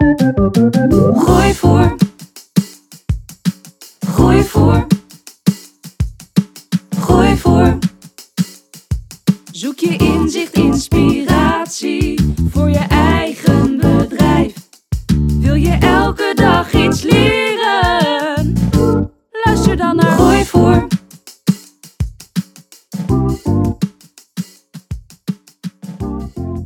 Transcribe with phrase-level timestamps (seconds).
[0.00, 1.96] Gooi voor.
[4.06, 4.86] Gooi voor.
[7.00, 7.78] Gooi voor.
[9.52, 14.54] Zoek je inzicht, inspiratie voor je eigen bedrijf.
[15.40, 18.54] Wil je elke dag iets leren?
[19.44, 20.86] Luister dan naar Gooi voor.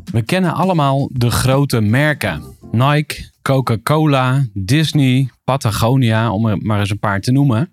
[0.05, 2.54] We kennen allemaal de grote merken.
[2.75, 7.73] Nike, Coca-Cola, Disney, Patagonia, om er maar eens een paar te noemen.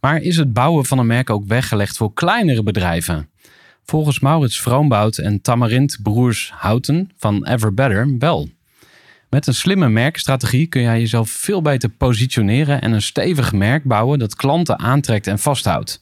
[0.00, 3.28] Maar is het bouwen van een merk ook weggelegd voor kleinere bedrijven?
[3.84, 8.48] Volgens Maurits Vroombout en Tamarint Broers Houten van Everbetter wel.
[9.30, 14.18] Met een slimme merkstrategie kun jij jezelf veel beter positioneren en een stevig merk bouwen
[14.18, 16.00] dat klanten aantrekt en vasthoudt.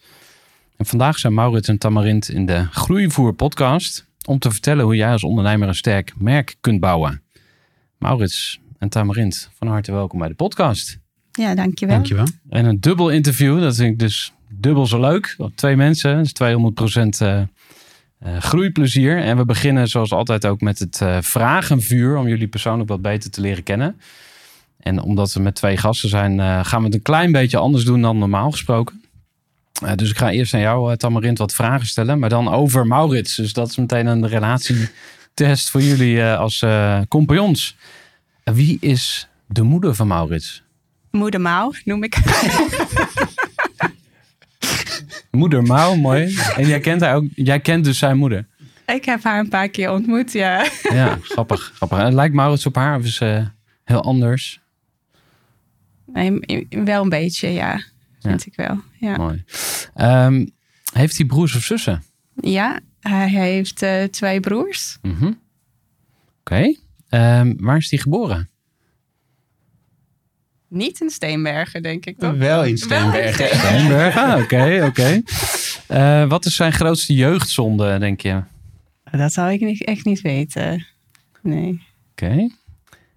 [0.77, 5.11] En vandaag zijn Maurits en Tamarint in de Groeivoer podcast om te vertellen hoe jij
[5.11, 7.26] als ondernemer een sterk merk kunt bouwen.
[7.99, 10.99] Maurits en Tamarint, van harte welkom bij de podcast.
[11.33, 11.95] Ja, dankjewel.
[11.95, 12.27] Dankjewel.
[12.49, 15.37] En een dubbel interview, dat vind ik dus dubbel zo leuk.
[15.55, 17.47] Twee mensen, dat is 200% eh, eh,
[18.39, 19.19] groeiplezier.
[19.19, 23.31] En we beginnen zoals altijd ook met het eh, vragenvuur om jullie persoonlijk wat beter
[23.31, 23.97] te leren kennen.
[24.87, 27.85] En omdat we met twee gasten zijn, eh, gaan we het een klein beetje anders
[27.85, 29.05] doen dan normaal gesproken.
[29.85, 32.19] Eh, dus ik ga eerst aan jou, eh, Tamarint, wat vragen stellen.
[32.19, 33.37] Maar dan over Maurits.
[33.37, 34.27] Dus dat is meteen een
[35.37, 37.77] relatietest voor jullie eh, als eh, compagnons.
[38.45, 40.63] Wie is de moeder van Maurits?
[41.11, 42.17] Moeder Mouw noem ik.
[45.31, 46.37] Moeder Mouw, mooi.
[46.57, 48.47] En jij kent, haar ook, jij kent dus zijn moeder.
[48.87, 50.67] ik heb haar een paar keer ontmoet, ja.
[50.83, 51.73] Ja, grappig.
[51.75, 51.99] grappig.
[51.99, 53.49] En lijkt Maurits op haar of is ze
[53.85, 54.61] heel anders?
[56.07, 57.85] Nee, wel een beetje, ja.
[58.21, 58.81] Vind ik wel.
[58.99, 59.45] Ja, Mooi.
[59.95, 60.47] Ehm,
[60.93, 62.03] heeft hij broers of zussen?
[62.41, 64.99] ja hij heeft eh, twee broers.
[65.03, 65.33] Mhm.
[66.41, 66.75] Oké.
[67.09, 68.49] Ehm, waar is hij geboren?
[70.69, 72.33] Niet in Steenbergen, denk ik toch?
[72.37, 73.59] Wel in Steenbergen.
[73.59, 74.23] Steenbergen.
[74.23, 75.23] Ah, Oké, oké.
[75.87, 78.43] Eh, wat is zijn grootste jeugdzonde, denk je?
[79.05, 79.17] Oké.
[79.17, 80.87] Dat zou ik niet, echt niet weten.
[81.43, 81.83] Nee.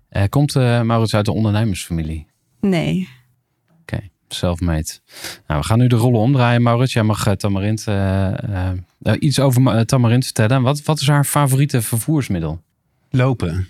[0.09, 2.27] Eh, komt eh, Maurits uit de ondernemersfamilie?
[2.61, 3.09] Nee.
[4.33, 4.87] Self-made.
[5.47, 6.93] Nou, we gaan nu de rollen omdraaien, Maurits.
[6.93, 8.69] Jij mag uh, Tamarint eh, eh,
[9.01, 10.61] eh, iets over Ma- eh, Tamarint vertellen.
[10.61, 12.61] Wat, wat is haar favoriete vervoersmiddel?
[13.09, 13.67] Lopen.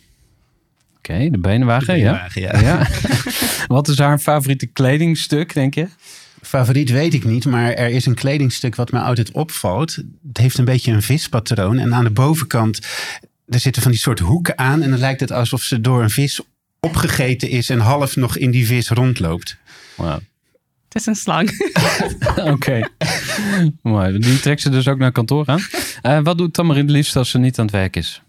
[0.97, 2.27] Oké, de benenwagen, De ja.
[2.33, 2.59] ja.
[2.59, 2.87] ja.
[3.67, 5.87] wat is haar favoriete kledingstuk, denk je?
[6.41, 9.95] Favoriet weet ik niet, maar er is een kledingstuk wat mij altijd opvalt.
[10.27, 11.77] Het heeft een beetje een vispatroon.
[11.77, 12.79] En aan de bovenkant,
[13.47, 14.81] er zitten van die soort hoeken aan.
[14.81, 16.41] En dan lijkt het alsof ze door een vis
[16.79, 19.57] opgegeten is en half nog in die vis rondloopt.
[20.89, 21.71] Het is een slang.
[22.53, 22.89] Oké.
[23.81, 24.19] Mooi.
[24.19, 25.61] Die trekt ze dus ook naar kantoor aan.
[26.01, 28.21] Eh, wat doet Tamarint het liefst als ze niet aan het werk is?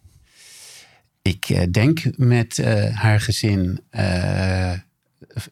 [1.23, 4.73] Ik eh, denk met eh, haar gezin eh,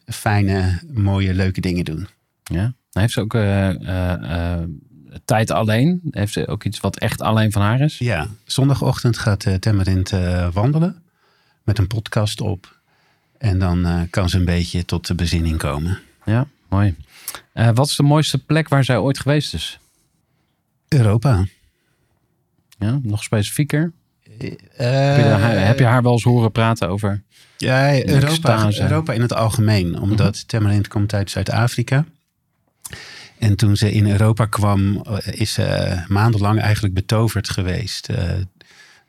[0.07, 2.09] fijne, mooie, leuke dingen doen.
[2.43, 2.75] Ja.
[2.93, 4.61] Heeft ze ook eh, eh, eh,
[5.25, 6.01] tijd alleen?
[6.11, 7.99] Heeft ze ook iets wat echt alleen van haar is?
[7.99, 11.03] Ja, zondagochtend gaat uh, Temmerint eh, wandelen
[11.65, 12.77] met een podcast op.
[13.39, 15.99] En dan eh, kan ze een beetje tot de bezinning komen.
[16.25, 16.97] Ja, mooi.
[17.53, 19.79] Eh, wat is de mooiste plek waar zij ooit geweest is?
[20.89, 21.47] Europa.
[22.79, 23.93] Ja, nog specifieker?
[24.39, 27.23] Eh, Heb je, haar, heb je haar wel eens horen praten over?
[27.57, 28.71] Ja, Europa.
[28.81, 29.99] Europa in het algemeen.
[30.01, 32.05] Omdat Temmerint komt uit Zuid-Afrika.
[33.39, 38.09] En toen ze in Europa kwam, eh, is ze maandenlang eigenlijk betoverd geweest.
[38.09, 38.33] eh,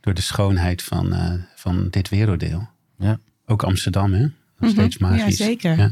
[0.01, 2.67] door de schoonheid van, eh, van dit werelddeel.
[2.97, 3.19] Ja.
[3.45, 4.25] Ook Amsterdam, hè?
[4.57, 5.11] Nog steeds Mhm.
[5.11, 5.37] magisch.
[5.37, 5.77] Ja, zeker.
[5.77, 5.89] Ja.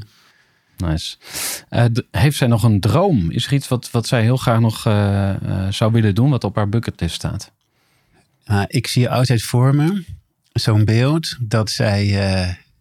[0.77, 1.17] Nice.
[1.69, 3.31] Eh, heeft zij nog een droom?
[3.31, 6.43] Is er iets wat, wat zij heel graag nog eh, eh, zou willen doen, wat
[6.43, 7.51] op haar bucketlist staat?
[8.45, 10.03] Maar ik zie altijd voor me
[10.53, 12.05] zo'n beeld dat zij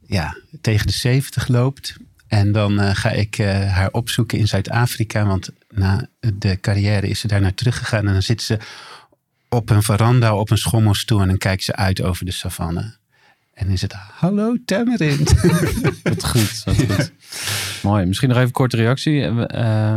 [0.07, 1.97] ja, tegen de 70 loopt.
[2.29, 3.37] En dan ga ik
[3.69, 5.27] haar opzoeken in Zuid-Afrika.
[5.27, 8.07] Want na de carrière is ze daar naar teruggegaan.
[8.07, 8.59] En dan zit ze
[9.49, 11.21] op een veranda op een schommelstoel.
[11.21, 12.97] En dan kijkt ze uit over de savanne.
[13.57, 15.41] En is het, hallo Tamarind.
[16.03, 17.13] Wat goed, wat goed.
[17.83, 18.05] Mooi.
[18.07, 19.23] Misschien nog even een korte reactie.
[19.47, 19.97] Eh,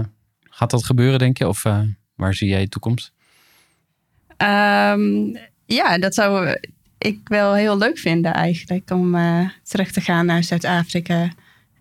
[0.50, 1.48] gaat dat gebeuren, denk je?
[1.48, 1.82] Of eh,
[2.16, 3.12] waar zie jij je toekomst?
[4.38, 6.56] Ehm, ja, dat zou
[6.98, 8.92] ik wel heel leuk vinden eigenlijk.
[8.92, 11.30] Om eh, terug te gaan naar Zuid-Afrika.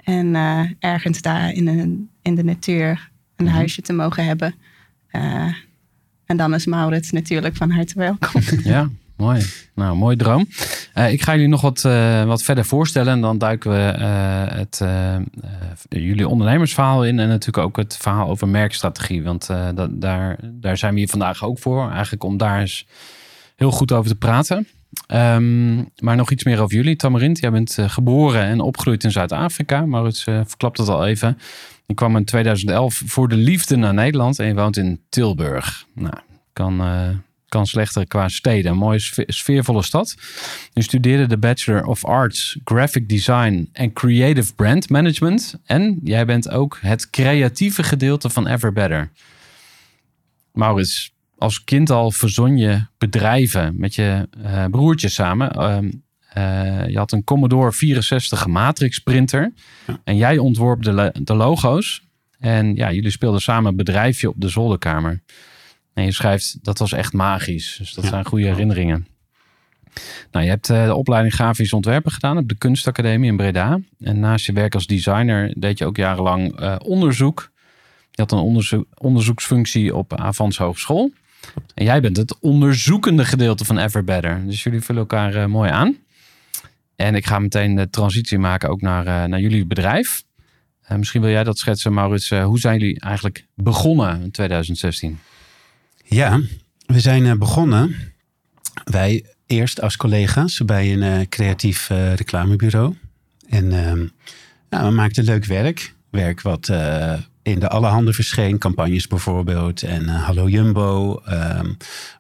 [0.05, 0.35] En
[0.79, 3.55] ergens daar in, een, in de natuur een Mhm.
[3.55, 4.55] huisje te mogen hebben.
[6.27, 8.43] En dan is Maurits natuurlijk van harte welkom.
[8.63, 9.43] Ja, mooi.
[9.75, 10.49] Nou, mooi droom.
[10.94, 13.12] Eh, ik ga jullie nog wat, eh, wat verder voorstellen.
[13.12, 14.82] En dan duiken we eh, het,
[15.88, 17.19] jullie ondernemersverhaal in.
[17.19, 19.23] En natuurlijk ook het verhaal over merkstrategie.
[19.23, 21.91] Want dat, daar, daar zijn we hier vandaag ook voor.
[21.91, 22.87] Eigenlijk om daar eens
[23.56, 24.69] heel goed over te praten.
[25.06, 26.97] Ehm, maar nog iets meer over jullie.
[26.97, 29.87] Tamarint, jij bent geboren en opgegroeid in Zuid-Afrika.
[29.87, 31.38] Maurits verklapt het al even.
[31.87, 34.38] Je kwam in 2011 voor de liefde naar Nederland.
[34.38, 35.87] En je woont in Tilburg.
[35.94, 36.14] Nou,
[36.53, 36.81] kan...
[37.49, 38.71] kan slechter qua steden.
[38.73, 40.15] Een mooie sfe- sfeervolle stad.
[40.73, 45.55] Je studeerde de Bachelor of Arts, Graphic Design en Creative Brand Management.
[45.65, 49.11] En jij bent ook het creatieve gedeelte van Ever Better.
[50.53, 55.50] Maurits, als kind al verzon je bedrijven met je eh broertje samen.
[55.50, 55.91] Ehm,
[56.29, 59.53] eh, je had een Commodore 64 matrix printer.
[60.05, 62.06] En jij ontworp de, de logo's.
[62.39, 65.23] En ja, jullie speelden samen een bedrijfje op de zolderkamer.
[65.99, 67.77] En je schrijft, dat was echt magisch.
[67.79, 68.11] Dus dat Ja.
[68.11, 69.06] zijn goede herinneringen.
[70.31, 73.81] Nou, je hebt eh, de opleiding grafisch ontwerpen gedaan op de Kunstacademie in Breda.
[74.00, 77.50] En naast je werk als designer deed je ook jarenlang eh, onderzoek.
[78.11, 81.12] Je had een onderzoek, onderzoeksfunctie op Avans Hogeschool.
[81.75, 84.47] En jij bent het onderzoekende gedeelte van Ever Better.
[84.47, 85.97] Dus jullie vullen elkaar eh, mooi aan.
[86.97, 90.23] En ik ga meteen de transitie maken ook naar, naar jullie bedrijf.
[90.89, 92.31] Misschien wil jij dat schetsen, Maurits.
[92.31, 95.19] Hoe zijn jullie eigenlijk begonnen in 2016?
[96.09, 96.41] Ja,
[96.87, 97.97] we zijn eh, begonnen.
[98.85, 102.95] Wij eerst als collega's bij een eh, creatief eh, reclamebureau.
[103.49, 104.07] En ehm,
[104.71, 105.95] nou, we maakten leuk werk.
[106.11, 106.69] Werk wat
[107.43, 108.59] in de allerhande verscheen.
[108.59, 109.83] Campagnes bijvoorbeeld.
[109.83, 111.21] En Hallo Jumbo.
[111.25, 111.73] Ehm,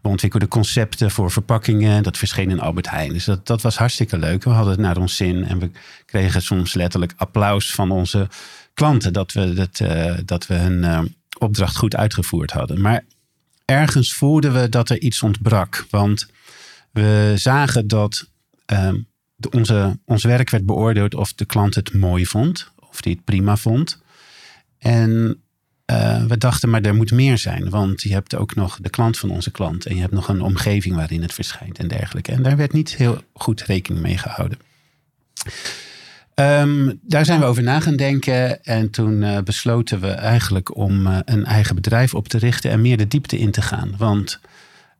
[0.02, 2.02] we ontwikkelden concepten voor verpakkingen.
[2.02, 3.12] Dat verscheen in Albert Heijn.
[3.12, 4.44] Dus dat, dat was hartstikke leuk.
[4.44, 5.44] We hadden het naar ons zin.
[5.44, 5.70] En we
[6.04, 8.28] kregen soms letterlijk applaus van onze
[8.74, 9.12] klanten.
[9.12, 9.82] Dat we, dat,
[10.24, 12.80] dat we hun opdracht goed uitgevoerd hadden.
[12.80, 13.04] Maar
[13.70, 15.86] ergens voelden we dat er iets ontbrak.
[15.90, 16.28] Want
[16.90, 18.30] we zagen dat
[18.66, 18.98] ehm,
[19.36, 22.72] de- onze, ons werk werd beoordeeld of de klant het mooi vond.
[22.88, 24.02] Of die het prima vond.
[24.78, 25.42] En
[25.84, 27.70] eh, we dachten, maar er moet meer zijn.
[27.70, 29.86] Want je hebt ook nog de klant van onze klant.
[29.86, 32.32] En je hebt nog een omgeving waarin het verschijnt en dergelijke.
[32.32, 34.58] En daar werd niet heel goed rekening mee gehouden.
[36.38, 38.64] Ehm, daar zijn we over na gaan denken.
[38.64, 42.80] En toen eh, besloten we eigenlijk om eh, een eigen bedrijf op te richten en
[42.80, 43.94] meer de diepte in te gaan.
[43.96, 44.40] Want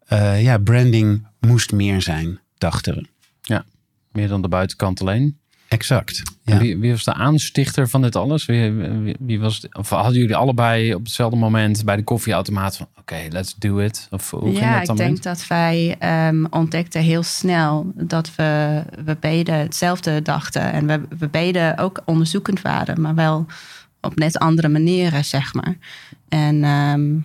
[0.07, 3.07] eh, ja, branding moest meer zijn, dachten we.
[4.13, 5.38] Meer dan de buitenkant alleen.
[5.69, 6.23] Exact.
[6.45, 6.59] Ja.
[6.59, 8.47] Wie, wie was de aanstichter van dit alles?
[8.47, 12.77] Wie, wie, wie was het- of hadden jullie allebei op hetzelfde moment bij de koffieautomaat
[12.77, 14.07] van oké, let's do it?
[14.11, 14.97] Of hoe ging ja, dat ik dan?
[14.97, 20.73] denk dat wij ehm, ontdekten heel snel dat we, we beiden hetzelfde dachten.
[20.73, 23.47] En we, we beiden ook onderzoekend waren, maar wel
[24.01, 25.77] op net andere manieren, zeg maar.
[26.29, 27.17] En ehm,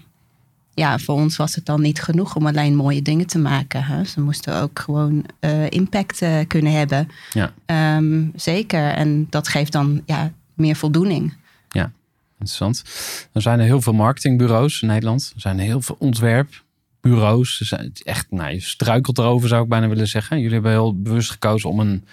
[0.73, 3.83] ja, voor ons was het dan niet genoeg om alleen mooie dingen te maken.
[3.83, 4.03] Hè?
[4.03, 7.07] Ze moesten ook gewoon eh, impact eh, kunnen hebben.
[7.33, 7.53] Ja.
[7.65, 8.89] Ehm, zeker.
[8.89, 11.33] En dat geeft dan ja, meer voldoening.
[12.43, 12.83] Interessant.
[13.31, 15.31] Er zijn er heel veel marketingbureaus in Nederland.
[15.35, 17.59] Er zijn heel veel ontwerpbureaus.
[17.59, 20.37] Er zijn echt, nou, je struikelt erover zou ik bijna willen zeggen.
[20.37, 22.05] Jullie hebben heel bewust gekozen om een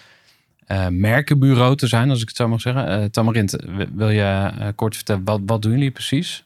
[0.67, 3.11] eh, merkenbureau te zijn, als ik het zo mag zeggen.
[3.11, 3.57] Tamarint,
[3.95, 6.45] wil je kort vertellen, wat, wat doen jullie precies?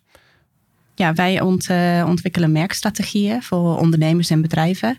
[0.94, 4.98] Ja, wij ont, eh, ontwikkelen merkstrategieën voor ondernemers en bedrijven.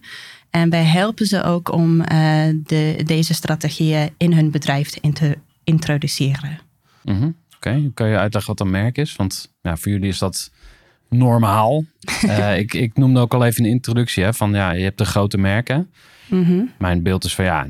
[0.50, 5.36] En wij helpen ze ook om eh, de, deze strategieën in hun bedrijf te inter-
[5.64, 6.60] introduceren.
[7.04, 7.30] Mhm.
[7.56, 9.16] Oké, kan je uitleggen wat een merk is?
[9.16, 10.52] Want ja, voor jullie is dat
[11.10, 11.84] normaal.
[12.22, 14.98] Eh, ik, ik noemde ook al even in de introductie hè, van ja, je hebt
[14.98, 15.92] de grote merken.
[16.30, 16.64] Mhm.
[16.78, 17.68] Mijn beeld is van ja,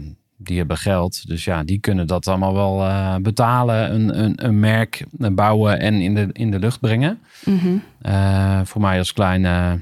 [0.48, 1.28] die hebben geld.
[1.28, 3.94] Dus ja, die kunnen dat allemaal wel eh, betalen.
[3.94, 7.20] Een, een, een merk bouwen en in de, in de lucht brengen.
[7.46, 7.78] Mhm.
[8.02, 9.80] Eh, voor mij als kleine,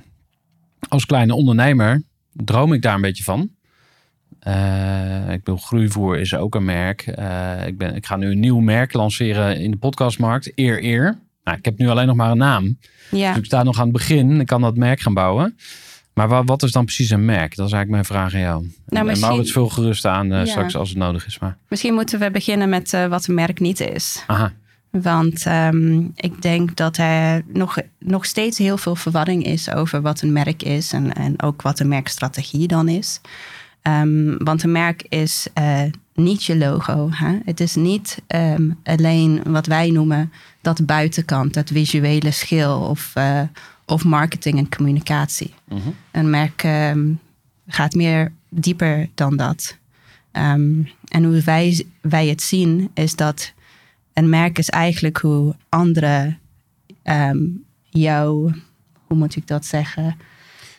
[0.88, 2.04] als kleine ondernemer
[2.34, 3.50] droom ik daar een beetje van.
[4.40, 7.02] Eh, ik bedoel, Groeivoer is ook een merk.
[7.66, 10.52] Ik, ben, ik ga nu een nieuw merk lanceren in de podcastmarkt.
[10.56, 11.18] Eer Eer.
[11.44, 12.78] Nou, ik heb nu alleen nog maar een naam.
[13.12, 14.40] Ja, Dus ik sta nog aan het begin.
[14.40, 15.58] Ik kan dat merk gaan bouwen.
[16.14, 17.56] Maar wa- wat is dan precies een merk?
[17.56, 18.72] Dat is eigenlijk mijn vraag aan jou.
[18.88, 20.46] en misschien- Maurits vul gerust aan eh, Ja.
[20.46, 21.40] straks als het nodig is.
[21.40, 24.24] Maar, Misschien moeten we beginnen met eh, wat een merk niet is.
[24.28, 24.52] aha,
[24.90, 30.22] Want ehm, ik denk dat er nog, nog steeds heel veel verwarring is over wat
[30.22, 33.22] een merk is en, en ook wat een merkstrategie dan is.
[33.82, 35.82] Ehm, want een merk is eh,
[36.14, 37.10] niet je logo.
[37.12, 37.38] Hè?
[37.46, 43.14] Het is niet ehm, alleen wat wij noemen dat buitenkant, dat visuele schil of,
[43.86, 45.54] of marketing en communicatie.
[45.68, 45.80] Mhm.
[46.12, 47.12] Een merk ehm,
[47.68, 49.78] gaat meer dieper dan dat.
[50.32, 53.54] Ehm, en hoe wij, wij het zien is dat
[54.14, 56.40] een merk is eigenlijk hoe anderen
[57.04, 57.38] ehm,
[57.90, 58.54] jou,
[59.08, 60.18] hoe moet ik dat zeggen?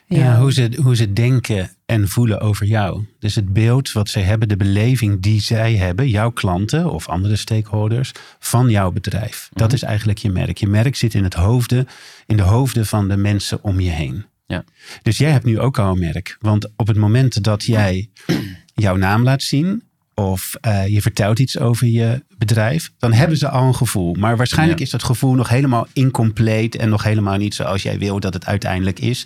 [0.07, 3.05] Ja, hoe, ze, hoe ze denken en voelen over jou.
[3.19, 7.35] Dus het beeld wat zij hebben, de beleving die zij hebben, jouw klanten of andere
[7.35, 9.49] stakeholders, van jouw bedrijf.
[9.53, 10.57] Dat is eigenlijk je merk.
[10.57, 11.87] Je merk zit in, het hoofden,
[12.25, 14.25] in de hoofden van de mensen om je heen.
[14.47, 14.63] Ja.
[15.01, 16.37] Dus jij hebt nu ook al een merk.
[16.39, 18.09] Want op het moment dat jij
[18.73, 23.49] jouw naam laat zien, of eh, je vertelt iets over je bedrijf, dan hebben ze
[23.49, 24.13] al een gevoel.
[24.13, 24.85] Maar waarschijnlijk Ja.
[24.85, 28.45] is dat gevoel nog helemaal incompleet en nog helemaal niet zoals jij wil dat het
[28.45, 29.25] uiteindelijk is.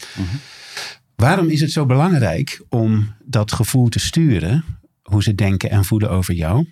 [1.15, 4.63] Waarom is het zo belangrijk om dat gevoel te sturen,
[5.03, 6.67] hoe ze denken en voelen over jou?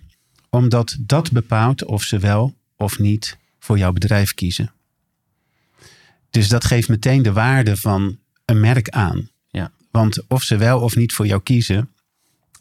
[0.50, 4.72] Omdat dat bepaalt of ze wel of niet voor jouw bedrijf kiezen.
[6.30, 9.28] Dus dat geeft meteen de waarde van een merk aan.
[9.48, 9.70] Ja.
[9.90, 11.90] Want of ze wel of niet voor jou kiezen,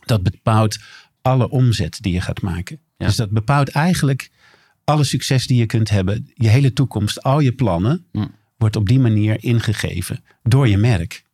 [0.06, 0.78] dat bepaalt
[1.22, 2.80] alle omzet die je gaat maken.
[2.98, 3.06] Ja.
[3.06, 4.30] Dus dat bepaalt eigenlijk
[4.84, 8.28] alle succes die je kunt hebben, je hele toekomst, al je plannen, Hm.
[8.58, 11.26] wordt op die manier ingegeven door je merk.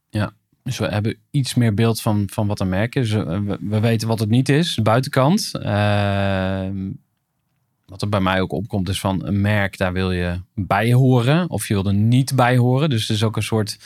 [0.63, 3.11] Dus we hebben iets meer beeld van, van wat een merk is.
[3.11, 5.51] We, we weten wat het niet is, de buitenkant.
[5.53, 6.89] Ehm,
[7.85, 11.49] wat er bij mij ook opkomt is van een merk, daar wil je bij horen.
[11.49, 12.89] Of je wil er niet bij horen.
[12.89, 13.79] Dus het is ook een soort,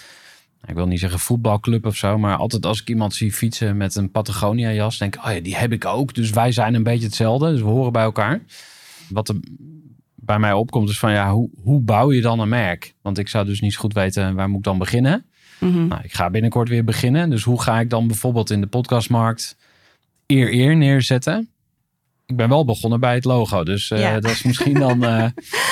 [0.66, 2.18] ik wil niet zeggen voetbalclub of zo.
[2.18, 5.40] Maar altijd als ik iemand zie fietsen met een Patagonia jas, denk ik, oh ja,
[5.40, 6.14] die heb ik ook.
[6.14, 7.52] Dus wij zijn een beetje hetzelfde.
[7.52, 8.42] Dus we horen bij elkaar.
[9.10, 9.36] Wat er
[10.16, 12.94] bij mij opkomt is van, ja, hoe, hoe bouw je dan een merk?
[13.02, 15.26] Want ik zou dus niet goed weten, waar moet ik dan beginnen?
[15.60, 15.88] Mhm.
[15.88, 17.30] Nou, ik ga binnenkort weer beginnen.
[17.30, 19.58] Dus hoe ga ik dan bijvoorbeeld in de podcastmarkt
[20.26, 21.50] eer eer neerzetten?
[22.28, 23.64] Ik ben wel begonnen bij het logo.
[23.64, 24.20] Dus eh, Ja.
[24.20, 25.26] dat is misschien dan eh,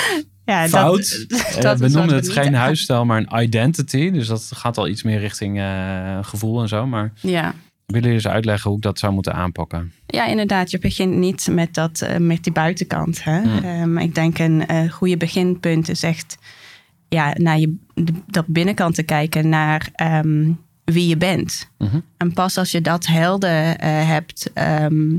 [0.46, 1.26] ja, fout.
[1.28, 4.12] Dat, Eh, dat we is wat noemen het geen huisstijl, maar een identity.
[4.12, 6.88] Dus dat gaat al iets meer richting eh, gevoel en zo.
[6.88, 7.42] Maar Ja.
[7.86, 9.94] willen jullie eens uitleggen hoe ik dat zou moeten aanpakken?
[10.08, 10.72] Ja, inderdaad.
[10.72, 13.24] Je begint niet met, dat, eh, met die buitenkant.
[13.24, 13.42] Hè?
[13.62, 16.38] Ehm, ik denk een eh, goede beginpunt is echt
[17.10, 20.52] ja, naar je, de- dat binnenkant te kijken naar ehm,
[20.84, 21.70] wie je bent.
[21.78, 22.00] Mhm.
[22.18, 25.16] En pas als je dat helder eh, hebt, ehm,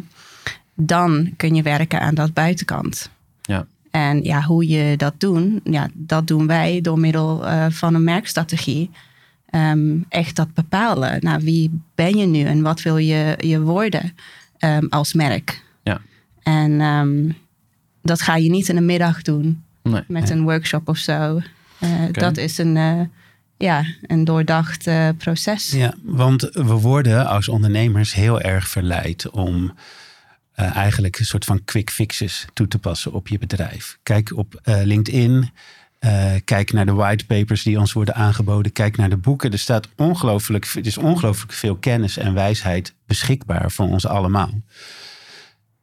[0.77, 3.11] dan kun je werken aan dat buitenkant.
[3.43, 3.67] Ja.
[3.91, 8.05] En ja, hoe je dat doen, ja, dat doen wij door middel eh, van een
[8.05, 8.91] merkstrategie.
[9.51, 11.17] Ehm, echt dat bepalen.
[11.21, 14.13] Nou, wie ben je nu en wat wil je, je worden
[14.59, 15.63] ehm, als merk?
[15.83, 16.01] Ja.
[16.43, 17.31] En ehm,
[18.03, 20.03] dat ga je niet in een middag doen Nee.
[20.09, 21.41] met een workshop of zo.
[21.79, 23.01] Eh, Dat is een, eh,
[23.57, 25.71] ja, een doordacht proces.
[25.71, 29.73] Ja, want we worden als ondernemers heel erg verleid om
[30.57, 33.99] eh, eigenlijk een soort van quick fixes toe te passen op je bedrijf.
[34.03, 35.51] Kijk op eh, LinkedIn.
[35.99, 38.73] eh, kijk naar de whitepapers die ons worden aangeboden.
[38.73, 39.53] Kijk naar de boeken.
[39.53, 44.51] Er staat ongelooflijk, er is ongelooflijk veel kennis en wijsheid beschikbaar voor ons allemaal.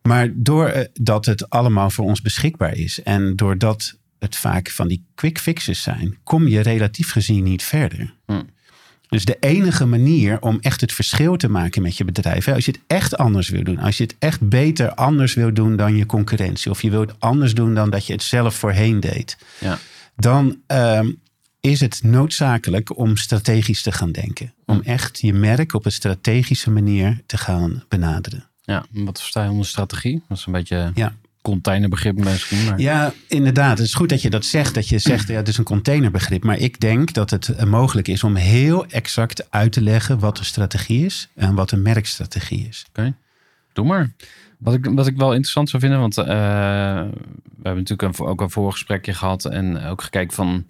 [0.02, 5.40] Maar doordat het allemaal voor ons beschikbaar is en doordat het vaak van die quick
[5.40, 8.14] fixes zijn, kom je relatief gezien niet verder.
[9.14, 12.66] Dus de enige manier om echt het verschil te maken met je bedrijf, hè, als
[12.66, 15.96] je het echt anders wil doen, als je het echt beter anders wil doen dan
[15.96, 19.38] je concurrentie, of je wilt het anders doen dan dat je het zelf voorheen deed,
[19.60, 19.78] Ja.
[20.16, 21.12] dan ehm,
[21.60, 24.54] is het noodzakelijk om strategisch te gaan denken.
[24.66, 28.50] Om echt je merk op een strategische manier te gaan benaderen.
[28.62, 30.22] Ja, wat versta je onder strategie?
[30.28, 31.16] Dat is een beetje Ja.
[31.44, 32.66] Containerbegrip misschien.
[32.66, 32.80] Maar...
[32.80, 33.78] Ja, inderdaad.
[33.78, 34.74] Het is goed dat je dat zegt.
[34.74, 36.44] Dat je zegt, ja, het is een containerbegrip.
[36.44, 40.40] Maar ik denk dat het eh, mogelijk is om heel exact uit te leggen wat
[40.40, 42.86] een strategie is en wat een merkstrategie is.
[42.90, 43.14] Oké,
[43.74, 44.12] doe maar.
[44.58, 48.42] Wat ik, wat ik wel interessant zou vinden, want eh, we hebben natuurlijk een, ook
[48.42, 50.66] een voorgesprekje gehad en ook gekeken van,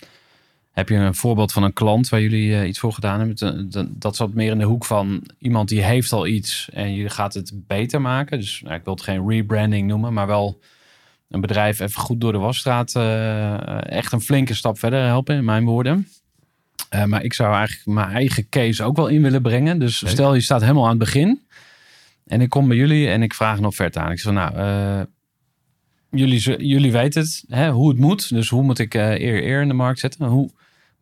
[0.73, 3.95] heb je een voorbeeld van een klant waar jullie eh, iets voor gedaan hebben?
[3.99, 7.33] Dat- zat meer in de hoek van iemand die heeft al iets en je gaat
[7.33, 8.39] het beter maken.
[8.39, 10.59] Dus nou, ik wil het geen rebranding noemen, maar wel
[11.29, 15.45] een bedrijf even goed door de wasstraat eh, echt een flinke stap verder helpen, in
[15.45, 16.07] mijn woorden.
[16.89, 19.79] Eh, maar ik zou eigenlijk mijn eigen case ook wel in willen brengen.
[19.79, 20.11] Dus Leuk.
[20.11, 21.41] stel je staat helemaal aan het begin.
[22.27, 24.11] En ik kom bij jullie en ik vraag een offerte aan.
[24.11, 25.05] Ik zeg, nou,
[26.09, 28.29] jullie, jullie weten het, hè, hoe het moet.
[28.29, 30.25] Dus hoe moet ik eer eer in de markt zetten?
[30.25, 30.49] Hoe,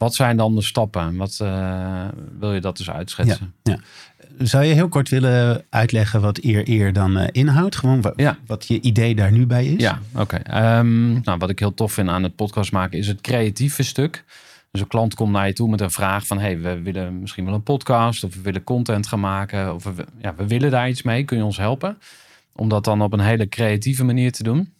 [0.01, 1.15] wat zijn dan de stappen?
[1.15, 2.05] Wat eh,
[2.39, 3.53] wil je dat dus uitschetsen?
[4.37, 7.75] Zou je heel kort willen uitleggen wat eer eer dan eh, inhoudt?
[7.75, 8.37] Gewoon wa- Ja.
[8.45, 9.81] wat je idee daar nu bij is?
[9.81, 10.35] Ja, oké.
[10.35, 14.23] Ehm, nou, wat ik heel tof vind aan het podcast maken is het creatieve stuk.
[14.71, 16.39] Dus een klant komt naar je toe met een vraag van...
[16.39, 19.73] hey, we willen misschien wel een podcast of we willen content gaan maken...
[19.73, 21.97] of we, ja, we willen daar iets mee, kun je ons helpen?
[22.55, 24.73] Om dat dan op een hele creatieve manier te doen.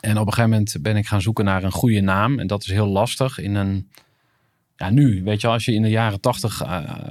[0.00, 2.38] En op een gegeven moment ben ik gaan zoeken naar een goede naam.
[2.38, 3.88] En dat is heel lastig in een...
[4.76, 6.58] Ja, nu, weet je, als je in de jaren tachtig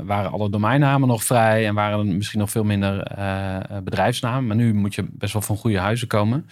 [0.03, 1.67] waren alle domeinnamen nog vrij...
[1.67, 4.47] en waren er misschien nog veel minder eh, bedrijfsnamen.
[4.47, 6.45] Maar nu moet je best wel van goede huizen komen...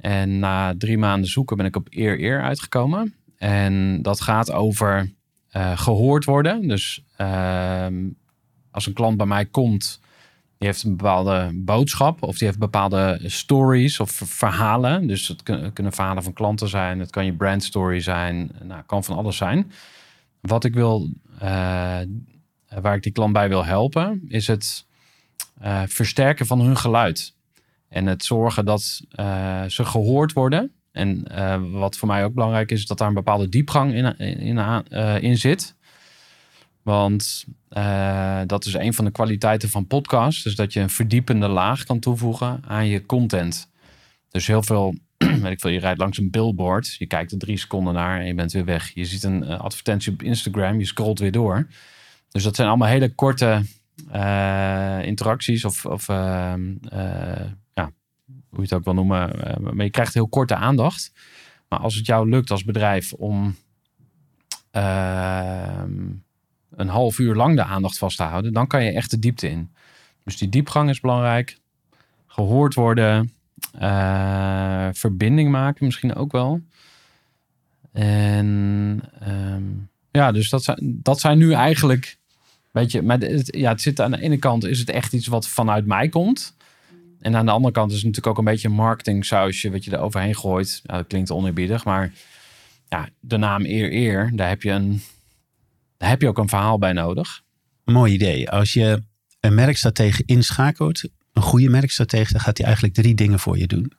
[0.00, 3.14] En na drie maanden zoeken ben ik op eer eer uitgekomen.
[3.38, 5.12] En dat gaat over
[5.48, 6.68] eh, gehoord worden.
[6.68, 8.08] Dus ehm,
[8.70, 10.00] als een klant bij mij komt,
[10.58, 15.06] die heeft een bepaalde boodschap of die heeft bepaalde stories of verhalen.
[15.06, 19.16] Dus kun- kunnen verhalen van klanten zijn, het kan je brandstory zijn, nou, kan van
[19.16, 19.72] alles zijn.
[20.40, 22.00] Wat ik wil, eh,
[22.80, 24.86] waar ik die klant bij wil helpen, is het
[25.58, 27.34] eh, versterken van hun geluid.
[27.88, 30.72] En het zorgen dat eh, ze gehoord worden.
[30.92, 31.24] En
[31.72, 34.58] wat voor mij ook belangrijk is, is dat daar een bepaalde diepgang in, in,
[35.22, 35.74] in, zit.
[36.82, 37.44] Want
[38.46, 40.42] dat is een van de kwaliteiten van podcasts.
[40.42, 43.70] Dus dat je een verdiepende laag kan toevoegen aan je content.
[44.30, 44.94] Dus heel veel,
[45.42, 46.94] weet ik veel, je rijdt langs een billboard.
[46.94, 48.90] Je kijkt er drie seconden naar en je bent weer weg.
[48.94, 51.66] Je ziet een eh, advertentie op Instagram, je scrolt weer door.
[52.28, 53.64] Dus dat zijn allemaal hele korte
[54.10, 57.92] eh, interacties of, of ehm, eh, ja,
[58.48, 59.30] hoe je het ook wil noemen.
[59.60, 61.12] maar je krijgt heel korte aandacht.
[61.68, 63.56] Maar als het jou lukt als bedrijf om
[64.70, 65.92] ehm,
[66.70, 69.48] een half uur lang de aandacht vast te houden, dan kan je echt de diepte
[69.48, 69.72] in.
[70.24, 71.58] Dus die diepgang is belangrijk.
[72.26, 73.32] Gehoord worden.
[73.78, 76.60] Eh, verbinding maken misschien ook wel.
[77.92, 79.62] En ehm,
[80.10, 82.18] ja, dus dat zijn, dat zijn nu eigenlijk.
[82.70, 85.26] Weet je, maar het, ja, het zit aan de ene kant is het echt iets
[85.26, 86.56] wat vanuit mij komt.
[87.20, 89.84] En aan de andere kant is het natuurlijk ook een beetje een marketing sausje wat
[89.84, 90.80] je er overheen gooit.
[90.82, 92.12] Ja, dat klinkt oneerbiedig, maar
[93.20, 95.02] de naam eer eer, daar heb je een,
[95.96, 97.42] daar heb je ook een verhaal bij nodig.
[97.84, 98.50] Mooi idee.
[98.50, 99.02] Als je
[99.40, 103.92] een merkstratege inschakelt, een goede merkstratege, dan gaat hij eigenlijk drie dingen voor je doen.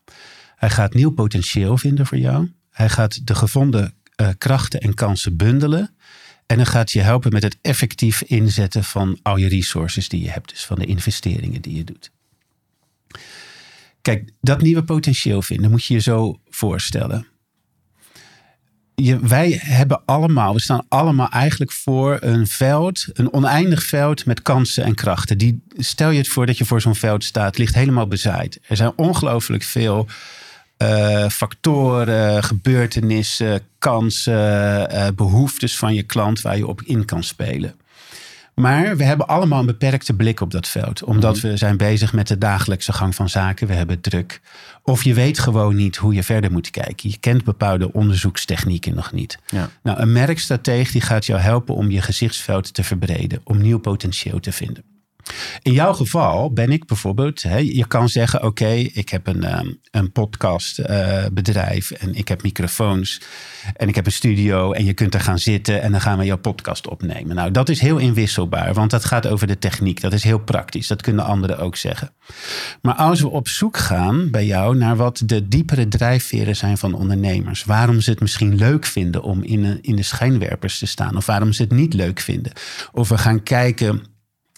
[0.56, 2.52] Hij gaat nieuw potentieel vinden voor jou.
[2.70, 5.96] Hij gaat de gevonden eh, krachten en kansen bundelen.
[6.46, 10.30] En dan gaat je helpen met het effectief inzetten van al je resources die je
[10.30, 10.50] hebt.
[10.50, 12.12] Dus van de investeringen die je doet.
[14.02, 17.28] Kijk, dat nieuwe potentieel vinden moet je je zo voorstellen.
[19.03, 24.41] Je, wij hebben allemaal, we staan allemaal eigenlijk voor een veld, een oneindig veld met
[24.41, 25.37] kansen en krachten.
[25.37, 28.59] Die, stel je het voor dat je voor zo'n veld staat, ligt helemaal bezaaid.
[28.67, 30.07] Er zijn ongelooflijk veel
[30.77, 37.75] eh, factoren, gebeurtenissen, kansen, eh, behoeftes van je klant waar je op in kan spelen.
[38.62, 41.04] Maar we hebben allemaal een beperkte blik op dat veld.
[41.04, 43.67] Omdat we zijn bezig met de dagelijkse gang van zaken.
[43.67, 44.41] We hebben druk.
[44.84, 47.10] Of je weet gewoon niet hoe je verder moet kijken.
[47.10, 49.38] Je kent bepaalde onderzoekstechnieken nog niet.
[49.47, 49.69] Ja.
[49.84, 53.41] Nou, een merkstratege die gaat jou helpen om je gezichtsveld te verbreden.
[53.43, 54.84] Om nieuw potentieel te vinden.
[55.62, 59.67] In jouw geval ben ik bijvoorbeeld, hè, je kan zeggen: Oké, ik heb een, ehm,
[59.91, 63.22] een podcastbedrijf en ik heb microfoons
[63.76, 66.26] en ik heb een studio en je kunt er gaan zitten en dan gaan we
[66.26, 67.36] jouw podcast opnemen.
[67.36, 70.02] Nou, dat is heel inwisselbaar, want dat gaat over de techniek.
[70.02, 70.88] Dat is heel praktisch.
[70.88, 72.12] Dat kunnen anderen ook zeggen.
[72.82, 76.94] Maar als we op zoek gaan bij jou naar wat de diepere drijfveren zijn van
[76.94, 81.17] ondernemers, waarom ze het misschien leuk vinden om in, een- in de schijnwerpers te staan,
[81.17, 82.52] of waarom ze het niet leuk vinden,
[82.91, 84.04] of we gaan kijken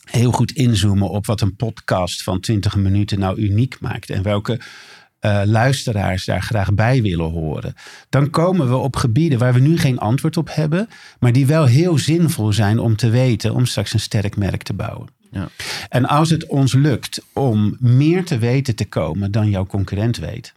[0.03, 4.09] heel goed inzoomen op wat een podcast van 20 minuten nou uniek maakt.
[4.09, 4.59] En welke
[5.19, 7.73] eh, luisteraars daar graag bij willen horen.
[8.09, 10.89] Dan komen we op gebieden waar we nu geen antwoord op hebben.
[11.19, 13.53] Maar die wel heel zinvol zijn om te weten.
[13.53, 15.07] Om straks een sterk merk te bouwen.
[15.31, 15.49] Ja.
[15.89, 20.53] En als het ons lukt om meer te weten te komen dan jouw concurrent weet.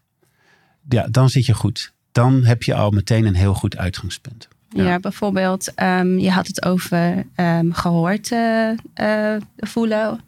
[0.89, 1.93] Ja, dan zit je goed.
[2.13, 4.49] Dan heb je al meteen een heel goed uitgangspunt.
[4.85, 10.21] Ja, bijvoorbeeld, ehm, je had het over ehm, gehoord eh, eh, voelen.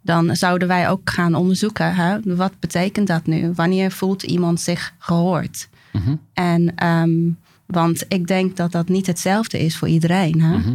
[0.00, 2.18] Dan zouden wij ook gaan onderzoeken, hè?
[2.36, 3.52] wat betekent dat nu?
[3.54, 5.68] Wanneer voelt iemand zich gehoord?
[5.92, 6.14] Mhm.
[6.34, 7.30] En, ehm,
[7.66, 10.40] want ik denk dat dat niet hetzelfde is voor iedereen.
[10.40, 10.56] Hè?
[10.56, 10.74] Mhm.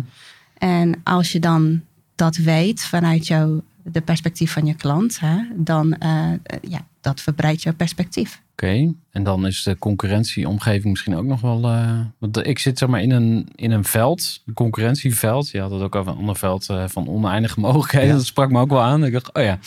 [0.58, 1.82] En als je dan
[2.16, 7.62] dat weet vanuit jouw, de perspectief van je klant, hè, dan uh, ja, dat verbreidt
[7.62, 8.42] jouw perspectief.
[8.52, 11.64] Oké, en dan is de concurrentieomgeving misschien ook nog wel.
[11.64, 15.50] Uh, want ik zit zeg maar in een, in een veld, een concurrentieveld.
[15.50, 18.08] Je had het ook over een ander veld uh, van oneindige mogelijkheden.
[18.08, 18.14] Ja.
[18.14, 19.06] Dat sprak me ook wel aan.
[19.06, 19.60] Ik dacht, oh ja.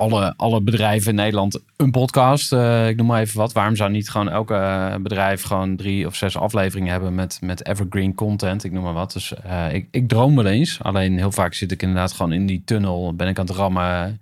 [0.00, 2.52] Alle, alle bedrijven in Nederland een podcast.
[2.52, 3.52] Eh, ik noem maar even wat.
[3.52, 7.66] Waarom zou niet gewoon elke eh, bedrijf gewoon drie of zes afleveringen hebben met, met
[7.66, 8.64] evergreen content?
[8.64, 9.12] Ik noem maar wat.
[9.12, 10.82] Dus eh, ik, ik droom wel eens.
[10.82, 13.14] Alleen heel vaak zit ik inderdaad gewoon in die tunnel.
[13.14, 14.20] Ben ik aan het rammen,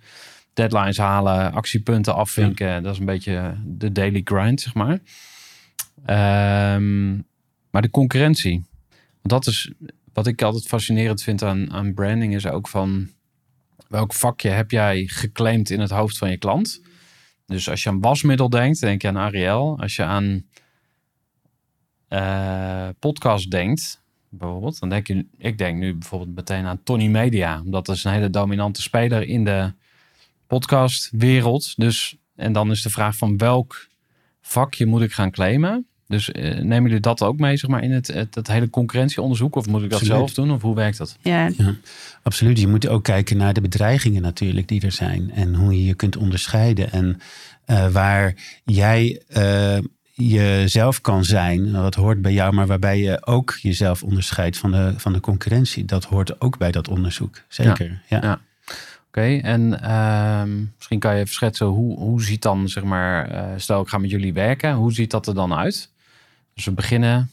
[0.52, 2.82] deadlines halen, actiepunten afvinken.
[2.82, 4.98] Dat is een beetje de daily grind, zeg maar.
[6.04, 7.14] Ehm,
[7.70, 8.64] maar de concurrentie.
[9.22, 9.72] Want dat is
[10.12, 13.08] wat ik altijd fascinerend vind aan, aan branding, is ook van
[13.88, 16.82] welk vakje heb jij geclaimd in het hoofd van je klant?
[17.46, 19.78] Dus als je aan wasmiddel denkt, denk je aan Ariel.
[19.80, 20.44] Als je aan
[22.08, 27.60] uh, podcast denkt, bijvoorbeeld, dan denk je, ik denk nu bijvoorbeeld meteen aan Tony Media,
[27.60, 29.72] omdat dat is een hele dominante speler in de
[30.46, 31.76] podcastwereld.
[31.76, 33.88] Dus, en dan is de vraag van welk
[34.40, 35.86] vakje moet ik gaan claimen?
[36.08, 39.56] Dus uh, nemen jullie dat ook mee zeg maar, in het, het, hele concurrentieonderzoek?
[39.56, 40.50] Of moet ik dat zelf doen?
[40.50, 41.16] Of hoe werkt dat?
[41.22, 41.50] Ja.
[41.56, 41.74] ja.
[42.22, 42.60] absoluut.
[42.60, 45.30] Je moet ook kijken naar de bedreigingen natuurlijk die er zijn.
[45.34, 46.92] En hoe je je kunt onderscheiden.
[46.92, 47.20] En
[47.66, 49.78] uh, waar jij uh,
[50.12, 54.94] jezelf kan zijn, wat hoort bij jou, maar waarbij je ook jezelf onderscheidt van de,
[54.96, 55.84] van de concurrentie.
[55.84, 57.42] Dat hoort ook bij dat onderzoek.
[57.48, 58.02] Zeker.
[58.06, 58.20] ja.
[58.22, 58.40] ja.
[59.08, 60.42] Oké, en uh,
[60.76, 63.98] misschien kan je even schetsen hoe, hoe ziet dan, zeg maar, uh, stel ik ga
[63.98, 65.90] met jullie werken, hoe ziet dat er dan uit?
[66.58, 67.30] Dus we beginnen.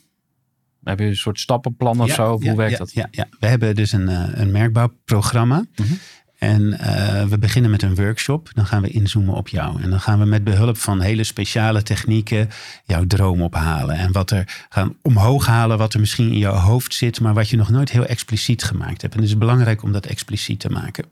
[0.84, 2.34] Heb je een soort stappenplan of zo?
[2.34, 2.94] Of hoe werkt dat?
[2.94, 5.58] Ja, ja, we hebben dus een, uh, een merkbouwprogramma.
[5.58, 6.00] Mm -hmm.
[6.36, 8.50] En uh, we beginnen met een workshop.
[8.54, 9.82] Dan gaan we inzoomen op jou.
[9.82, 12.50] En dan gaan we met behulp van hele speciale technieken
[12.84, 13.96] jouw droom ophalen.
[13.96, 17.50] En wat er gaan omhoog halen, wat er misschien in jouw hoofd zit, maar wat
[17.50, 19.14] je nog nooit heel expliciet gemaakt hebt.
[19.14, 21.06] En het is belangrijk om dat expliciet te maken.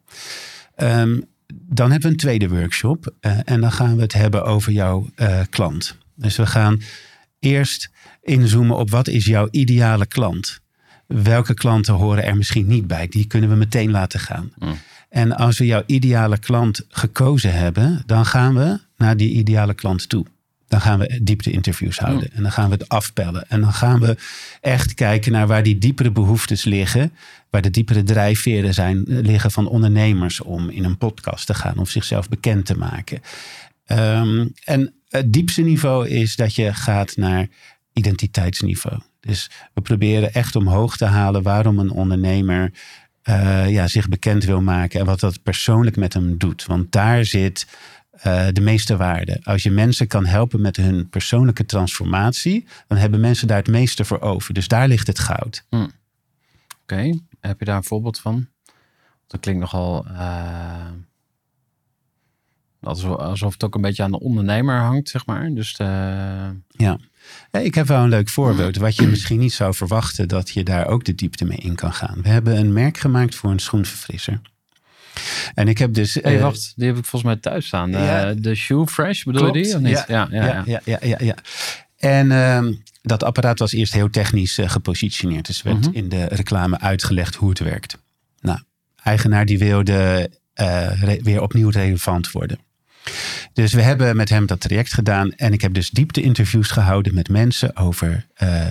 [0.77, 3.13] Um, dan hebben we een tweede workshop.
[3.21, 5.97] Uh, en dan gaan we het hebben over jouw uh, klant.
[6.15, 6.81] Dus we gaan
[7.43, 7.89] eerst
[8.21, 10.61] inzoomen op wat is jouw ideale klant.
[11.07, 13.07] Welke klanten horen er misschien niet bij?
[13.07, 14.51] Die kunnen we meteen laten gaan.
[14.57, 14.77] Mm.
[15.09, 20.09] En als we jouw ideale klant gekozen hebben, dan gaan we naar die ideale klant
[20.09, 20.25] toe.
[20.67, 22.27] Dan gaan we diepte-interviews houden.
[22.29, 22.37] Mm.
[22.37, 23.49] En dan gaan we het afpellen.
[23.49, 24.17] En dan gaan we
[24.61, 27.11] echt kijken naar waar die diepere behoeftes liggen.
[27.49, 31.89] Waar de diepere drijfveren zijn, liggen van ondernemers om in een podcast te gaan of
[31.89, 33.21] zichzelf bekend te maken.
[33.87, 37.47] Um, en het diepste niveau is dat je gaat naar
[37.93, 38.99] identiteitsniveau.
[39.19, 42.73] Dus we proberen echt omhoog te halen waarom een ondernemer
[43.23, 46.65] uh, ja, zich bekend wil maken en wat dat persoonlijk met hem doet.
[46.65, 47.67] Want daar zit
[48.15, 49.39] uh, de meeste waarde.
[49.43, 54.05] Als je mensen kan helpen met hun persoonlijke transformatie, dan hebben mensen daar het meeste
[54.05, 54.53] voor over.
[54.53, 55.65] Dus daar ligt het goud.
[55.69, 55.91] Hmm.
[56.81, 58.47] Oké, heb je daar een voorbeeld van?
[59.27, 60.05] Dat klinkt nogal.
[60.07, 60.89] Uh
[62.83, 65.49] alsof het ook een beetje aan de ondernemer hangt, zeg maar.
[65.53, 65.83] Dus de...
[66.67, 66.97] ja.
[67.51, 68.77] ik heb wel een leuk voorbeeld.
[68.77, 71.93] Wat je misschien niet zou verwachten, dat je daar ook de diepte mee in kan
[71.93, 72.21] gaan.
[72.21, 74.41] We hebben een merk gemaakt voor een schoenverfrisser.
[75.53, 76.13] En ik heb dus.
[76.13, 77.91] Hey, wacht, die heb ik volgens mij thuis staan.
[77.91, 79.75] Ja, de Shoe Fresh, bedoel je die?
[79.75, 80.03] Of niet?
[80.07, 80.63] Ja, ja, ja.
[80.65, 81.35] ja, ja, ja, ja.
[81.97, 85.45] En uh, dat apparaat was eerst heel technisch uh, gepositioneerd.
[85.45, 85.93] Dus werd mm -hmm.
[85.93, 87.97] in de reclame uitgelegd hoe het werkt.
[88.39, 88.59] Nou,
[89.03, 90.29] eigenaar die wilde
[90.61, 92.59] uh, weer opnieuw relevant worden.
[93.53, 95.31] Dus we hebben met hem dat traject gedaan.
[95.31, 98.67] En ik heb dus diepte-interviews gehouden met mensen over uh,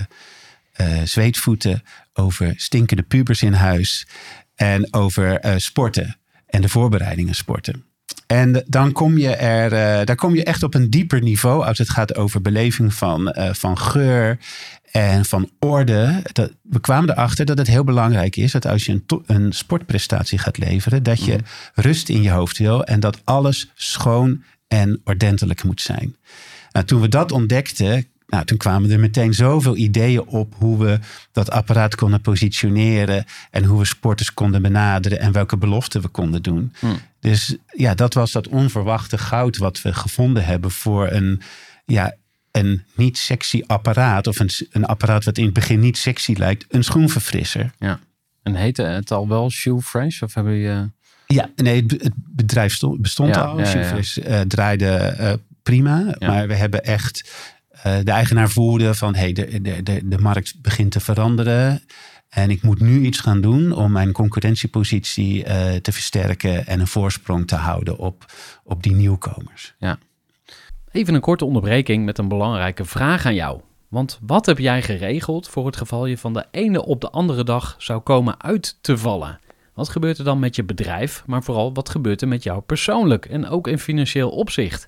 [1.03, 4.07] zweetvoeten, over stinkende pubers in huis
[4.55, 7.92] en over uh, sporten en de voorbereidingen sporten.
[8.27, 9.69] En dan kom je er,
[10.05, 13.77] daar kom je echt op een dieper niveau als het gaat over beleving van, van
[13.77, 14.37] geur
[14.91, 16.21] en van orde.
[16.31, 20.37] Dat, we kwamen erachter dat het heel belangrijk is dat als je een, een sportprestatie
[20.37, 21.37] gaat leveren, dat je
[21.73, 26.15] rust in je hoofd wil en dat alles schoon en ordentelijk moet zijn.
[26.71, 30.99] Nou, toen we dat ontdekten, nou, toen kwamen er meteen zoveel ideeën op hoe we
[31.31, 36.41] dat apparaat konden positioneren en hoe we sporters konden benaderen en welke beloften we konden
[36.41, 36.73] doen.
[36.79, 36.97] Hmm.
[37.19, 41.41] Dus ja, dat was dat onverwachte goud wat we gevonden hebben voor een,
[41.85, 42.15] ja,
[42.51, 46.65] een niet sexy apparaat of een, een apparaat wat in het begin niet sexy lijkt,
[46.69, 47.71] een schoenverfrisser.
[47.79, 47.99] Ja.
[48.43, 50.89] En heette het al wel Shoe Fresh of hebben je
[51.33, 53.59] ja, nee, het bedrijf stond, bestond al.
[53.59, 55.33] Ja, ja, uh, draaide uh,
[55.63, 56.15] prima.
[56.19, 57.31] Maar we hebben echt...
[57.85, 59.15] Uh, de eigenaar voelde van...
[59.15, 61.81] Hey, de, de, de, markt begint te veranderen.
[62.29, 65.43] En ik moet nu iets gaan doen om mijn concurrentiepositie
[65.81, 66.65] te versterken...
[66.65, 68.25] en een voorsprong te houden op,
[68.63, 69.73] op die nieuwkomers.
[69.79, 69.97] Ja.
[70.91, 73.61] Even een korte onderbreking met een belangrijke vraag aan jou.
[73.93, 77.43] Want wat heb jij geregeld voor het geval je van de ene op de andere
[77.43, 79.39] dag zou komen uit te vallen?
[79.73, 83.25] Wat gebeurt er dan met je bedrijf, maar vooral wat gebeurt er met jou persoonlijk
[83.25, 84.87] en ook in financieel opzicht?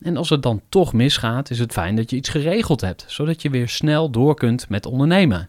[0.00, 3.42] En als het dan toch misgaat, is het fijn dat je iets geregeld hebt, zodat
[3.42, 5.48] je weer snel door kunt met ondernemen.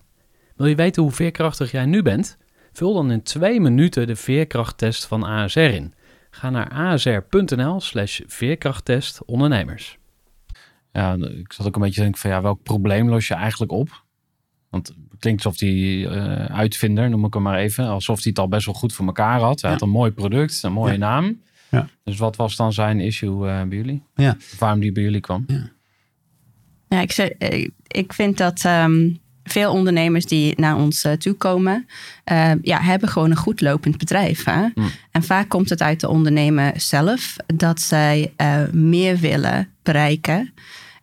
[0.55, 2.37] Wil je weten hoe veerkrachtig jij nu bent?
[2.73, 5.93] Vul dan in twee minuten de veerkrachttest van ASR in.
[6.29, 9.97] Ga naar asr.nl slash veerkrachttest ondernemers.
[10.91, 13.71] Ja, ik zat ook een beetje te denken van ja, welk probleem los je eigenlijk
[13.71, 14.03] op?
[14.69, 18.39] Want het klinkt alsof die uh, uitvinder, noem ik hem maar even, alsof hij het
[18.39, 19.61] al best wel goed voor elkaar had.
[19.61, 19.77] Hij Ja.
[19.77, 20.97] had een mooi product, een mooie Ja.
[20.97, 21.41] naam.
[21.69, 21.87] Ja.
[22.03, 24.03] Dus wat was dan zijn issue eh, bij jullie?
[24.15, 24.37] Ja.
[24.59, 25.45] Waarom die bij jullie kwam?
[26.89, 29.09] Ja, ik, zeg- eh, ik vind dat ehm,
[29.43, 31.85] veel ondernemers die naar ons eh, toe komen,
[32.61, 34.43] ja, hebben gewoon een goed lopend bedrijf.
[34.43, 34.61] Hè?
[34.73, 34.89] Mm.
[35.11, 40.53] En vaak komt het uit de ondernemer zelf dat zij eh, meer willen bereiken.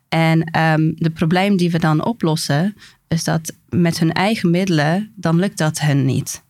[0.09, 2.75] En ehm de probleem die we dan oplossen,
[3.07, 6.43] is dat met hun eigen middelen, dan lukt dat hen niet.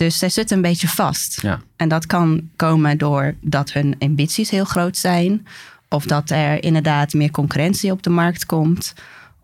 [0.00, 1.40] Dus zij zitten een beetje vast.
[1.42, 1.60] Ja.
[1.76, 5.46] En dat kan komen doordat hun ambities heel groot zijn.
[5.88, 8.94] Of dat er inderdaad meer concurrentie op de markt komt.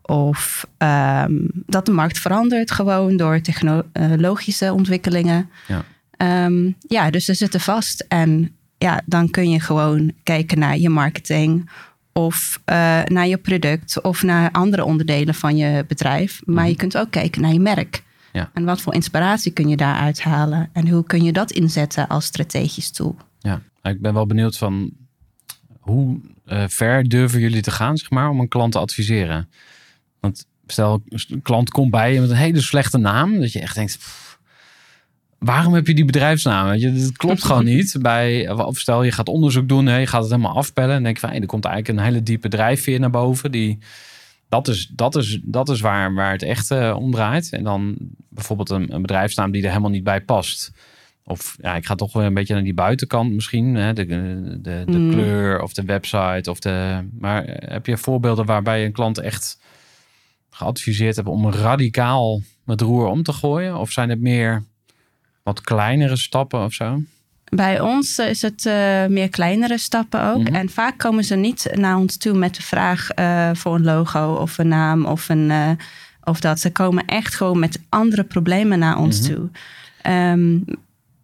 [0.01, 5.49] Of ehm, dat de markt verandert gewoon door technologische ontwikkelingen.
[5.67, 5.83] Ja.
[6.11, 8.05] Ehm, ja, dus ze zitten vast.
[8.07, 11.69] En ja, dan kun je gewoon kijken naar je marketing.
[12.13, 14.01] Of eh, naar je product.
[14.01, 16.41] Of naar andere onderdelen van je bedrijf.
[16.45, 18.05] Maar je kunt ook kijken naar je merk.
[18.37, 18.49] Ja.
[18.53, 20.69] En wat voor inspiratie kun je daaruit halen?
[20.73, 23.15] En hoe kun je dat inzetten als strategisch tool?
[23.39, 24.91] Ja, Nou, ik ben wel benieuwd van
[25.79, 29.49] hoe eh, ver durven jullie te gaan, zeg maar, om een klant te adviseren?
[30.19, 33.75] Want stel, een klant komt bij je met een hele slechte naam, dat je echt
[33.75, 34.39] denkt, pff,
[35.37, 36.67] waarom heb je die bedrijfsnaam?
[36.67, 37.95] Weet je, dit klopt gewoon niet.
[38.01, 41.21] Bij, of stel, je gaat onderzoek doen, je gaat het helemaal afpellen en denk je
[41.21, 43.77] van, hey, er komt eigenlijk een hele diepe drijfveer naar boven die...
[44.49, 47.49] Dat is, dat is, dat is waar, waar het echt eh, om draait.
[47.53, 47.95] En dan
[48.29, 50.71] bijvoorbeeld een, een bedrijfsnaam die er helemaal niet bij past.
[51.23, 53.75] Of ja, ik ga toch weer een beetje naar die buitenkant misschien.
[53.75, 53.93] Hè?
[53.93, 55.11] De, de, de, de Mm.
[55.11, 56.49] kleur of de website.
[56.49, 59.59] Of de, maar eh, heb je voorbeelden waarbij je een klant echt
[60.49, 63.77] geadviseerd hebt om radicaal met roer om te gooien?
[63.77, 64.63] Of zijn het meer
[65.43, 67.01] wat kleinere stappen of zo?
[67.49, 70.43] Bij ons is het eh, meer kleinere stappen ook.
[70.43, 70.55] Mhm.
[70.55, 74.33] En vaak komen ze niet naar ons toe met de vraag eh, voor een logo
[74.33, 75.51] of een naam of een.
[75.51, 75.69] eh,
[76.23, 79.33] of dat ze komen echt gewoon met andere problemen naar ons Mhm.
[79.33, 79.49] toe.
[80.01, 80.57] Ehm,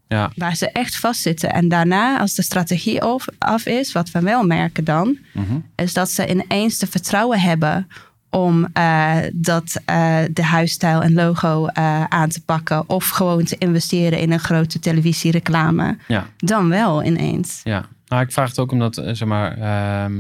[0.08, 1.52] Ja, waar ze echt vastzitten.
[1.54, 5.58] En daarna, als de strategie af, af is, wat we wel merken dan, Mhm.
[5.76, 7.88] is dat ze ineens de vertrouwen hebben
[8.34, 12.90] om eh, dat, eh, de huisstijl en logo eh, aan te pakken.
[12.90, 15.98] Of gewoon te investeren in een grote televisiereclame.
[16.08, 16.28] ja.
[16.38, 17.62] Dan wel ineens.
[17.64, 20.14] Ja, nou, ik vraag het ook omdat, zeg maar, ehm,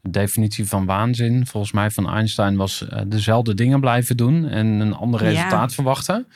[0.00, 4.94] de definitie van waanzin, volgens mij van Einstein, was dezelfde dingen blijven doen en een
[4.94, 5.28] ander Ja.
[5.28, 6.26] resultaat verwachten.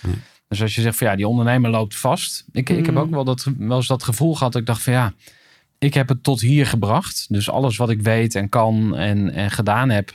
[0.48, 2.44] Dus als je zegt van ja, die ondernemer loopt vast.
[2.52, 3.00] Ik, ik heb Mm.
[3.00, 5.12] ook wel, dat, wel eens dat gevoel gehad dat ik dacht van ja,
[5.78, 7.26] ik heb het tot hier gebracht.
[7.28, 10.12] Dus alles wat ik weet en kan en, en gedaan heb,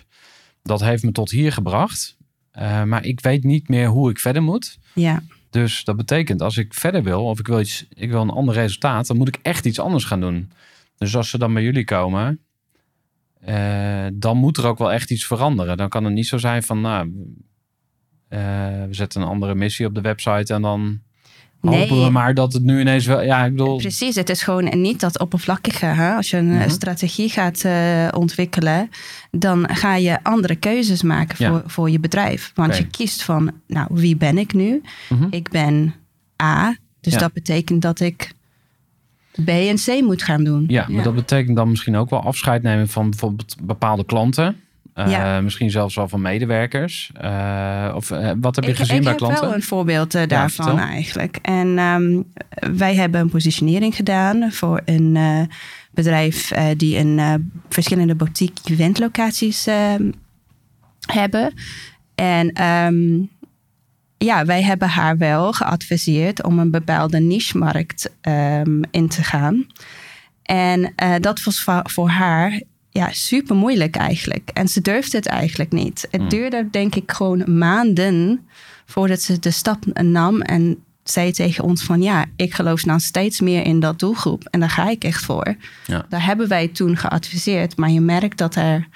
[0.64, 2.18] dat heeft me tot hier gebracht.
[2.52, 4.78] Eh, maar ik weet niet meer hoe ik verder moet.
[4.94, 8.30] Ja, Dus dat betekent, als ik verder wil, of ik wil, iets, ik wil een
[8.30, 10.52] ander resultaat, dan moet ik echt iets anders gaan doen.
[10.98, 12.40] Dus als ze dan bij jullie komen,
[13.42, 15.78] eh, dan moet er ook wel echt iets veranderen.
[15.78, 17.12] Dan kan het niet zo zijn van, nou,
[18.28, 18.40] eh,
[18.86, 21.02] we zetten een andere missie op de website en dan
[21.62, 21.80] Nee.
[21.80, 24.16] hopen we maar dat het nu ineens wel, ja, ik bedoel, precies.
[24.16, 25.86] Het is gewoon niet dat oppervlakkige.
[25.86, 26.16] Hè?
[26.16, 26.70] Als je een Mhm.
[26.70, 28.90] strategie gaat eh, ontwikkelen,
[29.32, 31.50] dan ga je andere keuzes maken Ja.
[31.50, 32.52] voor, voor je bedrijf.
[32.56, 34.82] Want je kiest van, nou, wie ben ik nu?
[35.10, 35.28] Mhm.
[35.30, 35.94] Ik ben
[36.44, 37.20] A, dus Ja.
[37.20, 38.32] dat betekent dat ik
[39.46, 40.66] B en C moet gaan doen.
[40.68, 44.56] ja, maar dat betekent dan misschien ook wel afscheid nemen van bijvoorbeeld bepaalde klanten.
[44.94, 45.42] Eh, Ja.
[45.42, 47.12] Misschien zelfs wel van medewerkers.
[47.14, 49.42] Eh, of eh, wat heb je ik, gezien ik bij heb klanten?
[49.46, 51.38] wel een voorbeeld daarvan eigenlijk.
[51.42, 52.22] En ehm,
[52.78, 55.18] wij hebben een positionering gedaan voor een
[55.92, 57.34] bedrijf die een eh,
[57.70, 60.12] verschillende boutique eventlocaties ehm,
[61.06, 61.54] hebben.
[62.16, 63.20] En ehm,
[64.18, 68.16] ja, wij hebben haar wel geadviseerd om een bepaalde niche-markt
[68.92, 69.66] in te gaan.
[70.44, 74.50] En dat was voor haar ja, super moeilijk eigenlijk.
[74.54, 76.08] En ze durfde het eigenlijk niet.
[76.12, 76.30] Het Hmm.
[76.30, 78.48] duurde denk ik gewoon maanden
[78.86, 83.40] voordat ze de stap nam en zei tegen ons van ja, ik geloof nou steeds
[83.42, 85.56] meer in dat doelgroep en daar ga ik echt voor.
[85.86, 86.06] Ja.
[86.10, 88.88] Daar hebben wij toen geadviseerd, maar je merkt dat er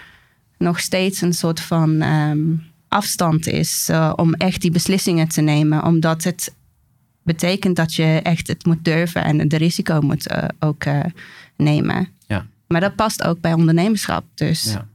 [0.58, 2.40] nog steeds een soort van ehm,
[2.88, 6.54] afstand is eh, om echt die beslissingen te nemen, omdat het
[7.24, 11.00] betekent dat je echt het moet durven en de risico moet eh, ook eh,
[11.56, 12.08] nemen.
[12.28, 12.46] Ja.
[12.68, 14.24] Maar dat past ook bij ondernemerschap.
[14.36, 14.88] Dus Ja.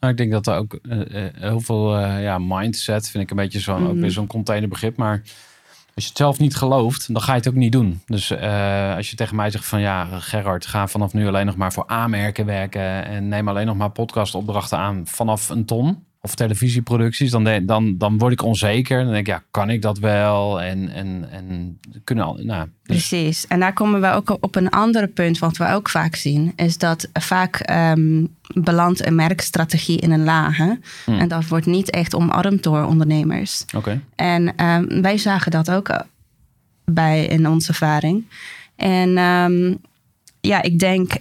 [0.00, 3.30] Nou, ik denk dat er ook eh, eh, heel veel eh, ja, mindset vind ik
[3.30, 4.00] een beetje zo'n ook Mhm.
[4.00, 4.96] weer zo'n containerbegrip.
[4.96, 5.22] Maar
[5.94, 8.00] als je het zelf niet gelooft, dan ga je het ook niet doen.
[8.06, 8.30] Dus
[8.96, 11.86] als je tegen mij zegt van ja, Gerard, ga vanaf nu alleen nog maar voor
[11.86, 17.44] aanmerken werken en neem alleen nog maar podcastopdrachten aan vanaf een ton of televisieproducties, dan,
[17.44, 19.04] de- dan, dan word ik onzeker.
[19.04, 20.62] Dan denk ik, ja, kan ik dat wel?
[20.62, 23.46] En, en, en kunnen al, nou, dus, Precies.
[23.46, 26.78] En daar komen we ook op een ander punt, wat we ook vaak zien, is
[26.78, 30.78] dat vaak ehm, belandt een merkstrategie in een lage.
[31.04, 31.18] Hmm.
[31.18, 33.64] En dat wordt niet echt omarmd door ondernemers.
[33.74, 34.00] oké.
[34.14, 36.00] En ehm, wij zagen dat ook eh,
[36.84, 38.24] bij in onze ervaring.
[38.76, 39.74] En ehm,
[40.40, 41.12] ja, ik denk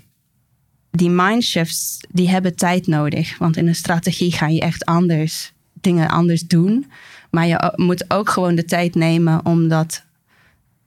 [0.97, 3.38] die mindshifts, die hebben tijd nodig.
[3.38, 6.91] Want in een strategie ga je echt anders, dingen anders doen.
[7.32, 10.03] Maar je moet ook gewoon de tijd nemen om dat,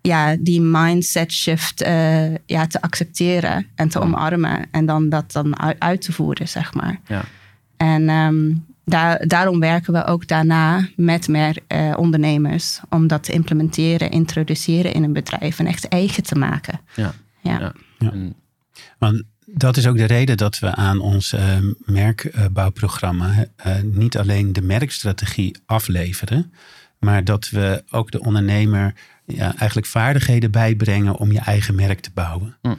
[0.01, 4.67] ja, die mindset shift eh, ja, te accepteren en te omarmen.
[4.71, 7.01] En dan dat dan uit, te voeren, zeg maar.
[7.07, 7.25] Ja.
[7.77, 8.53] En ehm,
[8.85, 12.81] daar, daarom werken we ook daarna met meer eh, ondernemers.
[12.89, 16.81] Om dat te implementeren, introduceren in een bedrijf en echt eigen te maken.
[16.95, 17.13] Ja.
[17.43, 17.59] Ja.
[17.59, 17.73] Ja.
[17.99, 18.11] Ja.
[18.11, 18.35] En-
[18.99, 19.23] Want
[19.57, 24.63] dat is ook de reden dat we aan ons eh, merkbouwprogramma eh, niet alleen de
[24.63, 26.53] merkstrategie afleveren,
[26.99, 28.95] maar dat we ook de ondernemer
[29.27, 32.57] ja, eigenlijk vaardigheden bijbrengen om je eigen merk te bouwen.
[32.63, 32.75] Hm.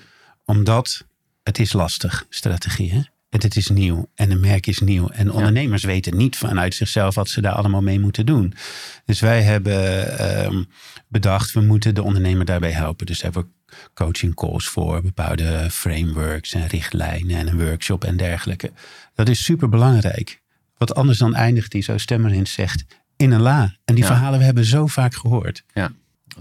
[0.45, 1.05] Omdat
[1.43, 2.91] het is lastig, strategie.
[2.91, 3.01] Hè?
[3.29, 5.09] En het is nieuw en een merk is nieuw.
[5.09, 8.53] En ondernemers weten niet vanuit zichzelf wat ze daar allemaal mee moeten doen.
[9.05, 10.63] Dus wij hebben ehm,
[11.07, 13.05] bedacht, we moeten de ondernemer daarbij helpen.
[13.05, 13.49] Dus hebben we
[13.93, 18.71] coaching calls voor, bepaalde frameworks en richtlijnen en een workshop en dergelijke.
[19.15, 20.41] Dat is super belangrijk.
[20.77, 22.85] Wat anders dan eindigt die, zo Stemmerins zegt,
[23.15, 23.75] in een la.
[23.85, 24.09] En die Ja.
[24.09, 25.63] verhalen we hebben zo vaak gehoord.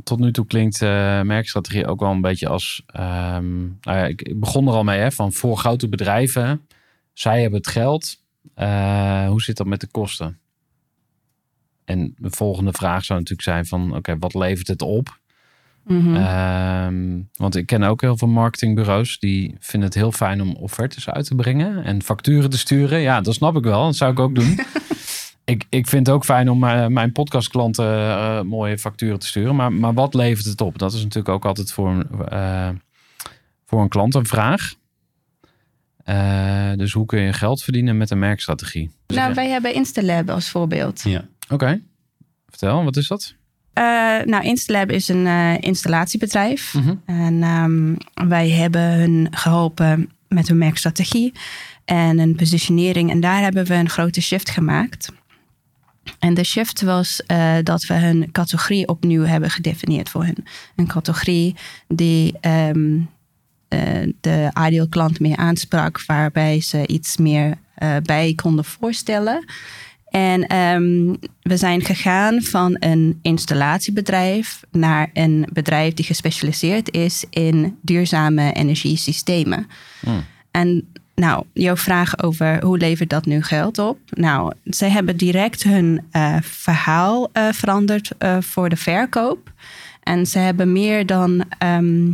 [0.04, 2.82] tot nu toe klinkt eh, merkstrategie ook wel een beetje als.
[2.86, 6.66] ehm, nou ja, ik, ik begon er al mee, hè, van voor grote bedrijven.
[7.12, 8.22] Zij hebben het geld.
[8.54, 10.38] Eh, hoe zit dat met de kosten?
[11.84, 15.18] En de volgende vraag zou natuurlijk zijn van, oké, wat levert het op?
[15.86, 16.16] Mhm.
[16.16, 21.10] Ehm, want ik ken ook heel veel marketingbureaus die vinden het heel fijn om offertes
[21.10, 23.00] uit te brengen en facturen te sturen.
[23.00, 23.84] Ja, dat snap ik wel.
[23.84, 24.58] Dat zou ik ook doen.
[25.44, 29.56] ik, ik vind het ook fijn om eh, mijn podcastklanten eh, mooie facturen te sturen.
[29.56, 30.78] Maar, maar wat levert het op?
[30.78, 32.68] Dat is natuurlijk ook altijd voor, een, eh,
[33.66, 34.74] voor een klant een vraag.
[36.06, 38.90] Eh, dus hoe kun je geld verdienen met een merkstrategie?
[39.06, 39.34] Dus nou, ja.
[39.34, 41.02] wij hebben Instalab als voorbeeld.
[41.02, 41.24] Ja.
[41.48, 41.80] Oké,
[42.48, 43.34] vertel, wat is dat?
[43.76, 46.74] Eh, nou, Instalab is een eh, installatiebedrijf.
[47.06, 47.94] En ehm,
[48.28, 51.32] wij hebben hun geholpen met hun merkstrategie
[51.84, 53.10] en een positionering.
[53.10, 55.12] En daar hebben we een grote shift gemaakt.
[56.18, 60.44] En de shift was eh, dat we hun categorie opnieuw hebben gedefinieerd voor hen.
[60.76, 61.56] Een categorie
[61.88, 63.00] die ehm,
[63.68, 67.54] eh, de ideal klant meer aansprak, waarbij ze iets meer
[68.02, 69.44] bij konden voorstellen.
[70.10, 77.78] En ehm, we zijn gegaan van een installatiebedrijf naar een bedrijf die gespecialiseerd is in
[77.82, 79.66] duurzame energiesystemen.
[80.00, 80.24] Hmm.
[80.50, 83.98] En nou, jouw vraag over hoe levert dat nu geld op?
[84.10, 89.52] Nou, zij hebben direct hun eh, verhaal eh, veranderd eh, voor de verkoop.
[90.02, 91.44] En ze hebben meer dan.
[91.58, 92.12] ehm,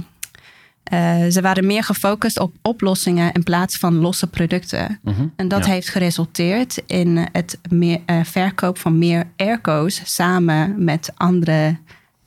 [0.93, 4.99] eh, ze waren meer gefocust op oplossingen in plaats van losse producten.
[5.03, 5.27] Mhm.
[5.37, 5.71] En dat Ja.
[5.73, 11.77] heeft geresulteerd in het meer, eh, verkoop van meer airco's samen met andere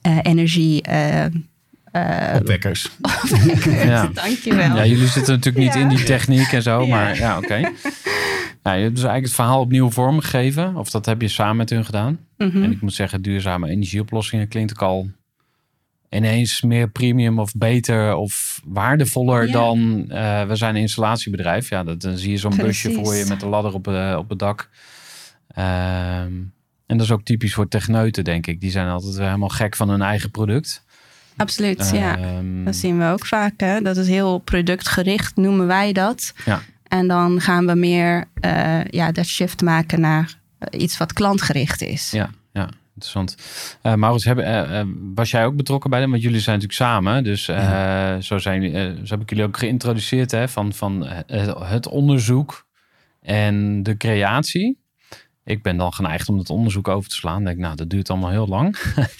[0.02, 0.82] eh, energie.
[0.82, 2.90] eh, eh, Opwekkers.
[3.86, 4.10] Ja.
[4.14, 4.76] Dankjewel.
[4.76, 5.80] Ja, jullie zitten natuurlijk niet Ja.
[5.80, 6.88] in die techniek en zo, Ja.
[6.88, 7.56] maar ja, oké.
[8.64, 10.76] Ja, je hebt dus eigenlijk het verhaal opnieuw vormgegeven.
[10.76, 12.20] Of dat heb je samen met hun gedaan.
[12.38, 12.64] Mhm.
[12.64, 15.10] En ik moet zeggen, duurzame energieoplossingen klinkt ook al
[16.10, 19.52] ineens meer premium of beter of waardevoller Ja.
[19.52, 21.70] dan eh, we zijn een installatiebedrijf.
[21.70, 24.30] Ja, dat, dan zie je zo'n busje voor je met een ladder op, eh, op
[24.30, 24.70] het dak.
[25.48, 26.32] Ehm,
[26.86, 28.62] en dat is ook typisch voor techneuten, denk ik.
[28.62, 30.84] Die zijn altijd helemaal gek van hun eigen product.
[31.38, 32.18] Absoluut, ja.
[32.18, 33.54] Ehm, Dat zien we ook vaak.
[33.58, 33.82] Hè?
[33.82, 36.34] Dat is heel productgericht, noemen wij dat.
[36.46, 36.62] Ja.
[36.88, 40.40] En dan gaan we meer eh, ja, dat shift maken naar
[40.70, 42.12] iets wat klantgericht is.
[42.12, 43.36] Ja, ja, interessant.
[43.82, 46.10] Eh Maurits, hebben, eh, eh, was jij ook betrokken bij hem?
[46.10, 47.24] Want jullie zijn natuurlijk samen.
[47.24, 47.44] Dus
[48.28, 48.72] zo, zijn,
[49.08, 51.06] zo heb ik jullie ook geïntroduceerd hè, van, van
[51.64, 52.66] het onderzoek
[53.22, 54.84] en de creatie.
[55.46, 57.44] Ik ben dan geneigd om het onderzoek over te slaan.
[57.44, 58.78] Denk, nou, dat duurt allemaal heel lang.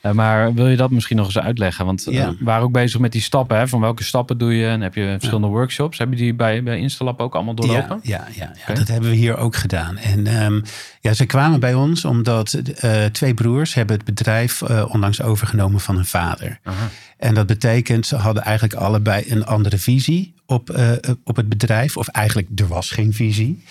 [0.00, 1.84] Eh, maar wil je dat misschien nog eens uitleggen?
[1.86, 2.22] Want Ja.
[2.26, 3.56] eh, we waren ook bezig met die stappen.
[3.58, 3.68] Hè?
[3.68, 4.66] Van welke stappen doe je?
[4.66, 5.98] En heb je verschillende workshops?
[5.98, 8.00] Heb je die bij, bij Instalab ook allemaal doorlopen?
[8.02, 9.96] Ja, ja, ja, dat hebben we hier ook gedaan.
[9.98, 10.60] En ehm,
[11.00, 15.80] ja, ze kwamen bij ons omdat eh, twee broers hebben het bedrijf eh, onlangs overgenomen
[15.80, 16.58] van hun vader.
[16.62, 16.88] Aha.
[17.16, 20.80] En dat betekent, ze hadden eigenlijk allebei een andere visie op,
[21.24, 21.96] op het bedrijf.
[21.96, 23.64] Of eigenlijk, er was geen visie.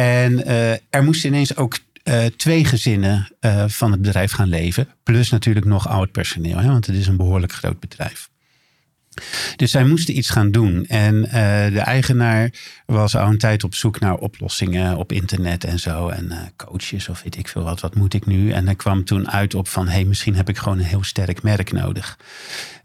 [0.00, 4.88] En eh, er moesten ineens ook eh, twee gezinnen eh, van het bedrijf gaan leven.
[5.02, 8.28] Plus natuurlijk nog oud personeel, hè, want het is een behoorlijk groot bedrijf.
[9.56, 10.86] Dus zij moesten iets gaan doen.
[10.86, 11.22] En
[11.72, 12.50] de eigenaar
[12.86, 16.08] was al een tijd op zoek naar oplossingen op internet en zo.
[16.08, 18.50] En coaches of weet ik veel wat, wat moet ik nu?
[18.50, 21.04] En hij kwam toen uit op van, hé, hey, misschien heb ik gewoon een heel
[21.04, 22.18] sterk merk nodig.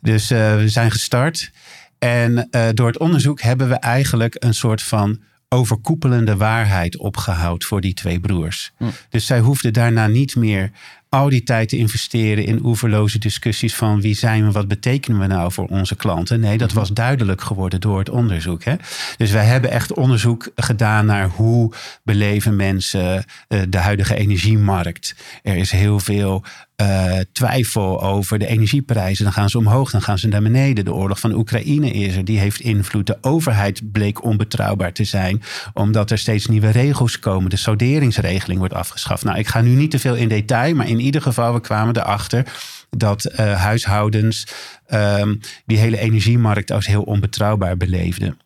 [0.02, 1.52] Dus we zijn gestart.
[2.00, 5.20] En door het onderzoek hebben we eigenlijk een soort van
[5.50, 8.72] overkoepelende waarheid opgehouden voor die twee broers.
[8.78, 8.86] Hm.
[9.10, 10.72] Dus zij hoefden daarna niet meer
[11.10, 15.28] al die tijd te investeren in oeverloze discussies van wie zijn we, wat betekenen we
[15.28, 16.40] nou voor onze klanten.
[16.40, 18.64] Nee, dat was duidelijk geworden door het onderzoek.
[18.64, 18.76] Hè?
[19.18, 21.74] Dus wij hebben echt onderzoek gedaan naar hoe
[22.04, 25.16] beleven mensen eh, de huidige energiemarkt.
[25.44, 26.44] Er is heel veel
[26.76, 29.24] eh, twijfel over de energieprijzen.
[29.24, 30.86] Dan gaan ze omhoog, dan gaan ze naar beneden.
[30.86, 33.08] De oorlog van Oekraïne is er, die heeft invloed.
[33.08, 35.42] De overheid bleek onbetrouwbaar te zijn,
[35.74, 37.50] omdat er steeds nieuwe regels komen.
[37.50, 39.24] De souderingsregeling wordt afgeschaft.
[39.24, 41.98] Nou, ik ga nu niet te veel in detail, maar in ieder geval, we kwamen
[41.98, 42.46] erachter
[42.90, 44.48] dat eh, huishoudens
[44.86, 48.40] ehm, die hele energiemarkt als heel onbetrouwbaar beleefden.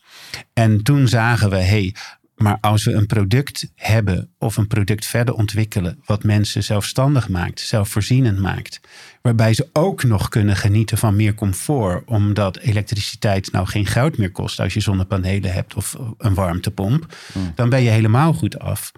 [0.53, 1.95] En toen zagen we, hey,
[2.40, 7.60] maar als we een product hebben of een product verder ontwikkelen, wat mensen zelfstandig maakt,
[7.60, 8.80] zelfvoorzienend maakt,
[9.22, 14.32] waarbij ze ook nog kunnen genieten van meer comfort, omdat elektriciteit nou geen goud meer
[14.32, 17.16] kost als je zonnepanelen hebt of een warmtepomp,
[17.56, 18.92] dan ben je helemaal goed af.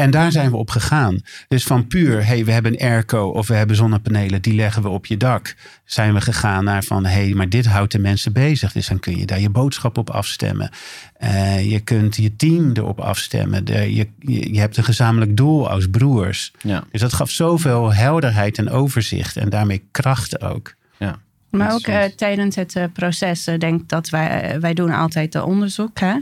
[0.00, 1.20] En daar zijn we op gegaan.
[1.48, 4.88] Dus van puur, hey, we hebben een airco of we hebben zonnepanelen, die leggen we
[4.88, 5.54] op je dak.
[5.84, 8.72] Zijn we gegaan naar van, hey, maar dit houdt de mensen bezig.
[8.72, 10.70] Dus dan kun je daar je boodschap op afstemmen.
[11.16, 13.64] Eh, je kunt je team erop afstemmen.
[13.64, 16.52] De, je, je, je hebt een gezamenlijk doel als broers.
[16.60, 20.74] Ja, Dus dat gaf zoveel helderheid en overzicht en daarmee kracht ook.
[20.98, 21.18] ja.
[21.50, 25.44] Maar ook eh, tijdens het eh, proces, denk ik dat wij, wij doen altijd de
[25.44, 25.98] onderzoek.
[25.98, 26.14] Hè?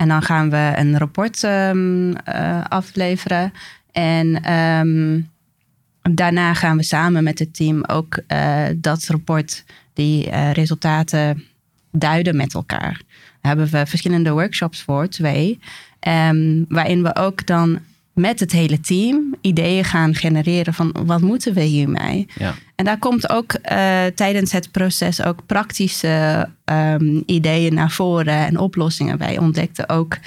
[0.00, 3.52] En dan gaan we een rapport ehm, eh, afleveren.
[3.92, 5.20] En ehm,
[6.14, 11.44] daarna gaan we samen met het team ook eh, dat rapport, die eh, resultaten
[11.92, 13.02] duiden met elkaar.
[13.40, 15.58] Daar hebben we verschillende workshops voor, twee.
[15.98, 17.78] ehm, waarin we ook dan
[18.20, 22.26] met het hele team ideeën gaan genereren van wat moeten we hiermee?
[22.34, 22.54] ja.
[22.74, 28.58] En daar komt ook eh, tijdens het proces ook praktische ehm, ideeën naar voren en
[28.58, 29.18] oplossingen.
[29.18, 30.18] Wij ontdekten ook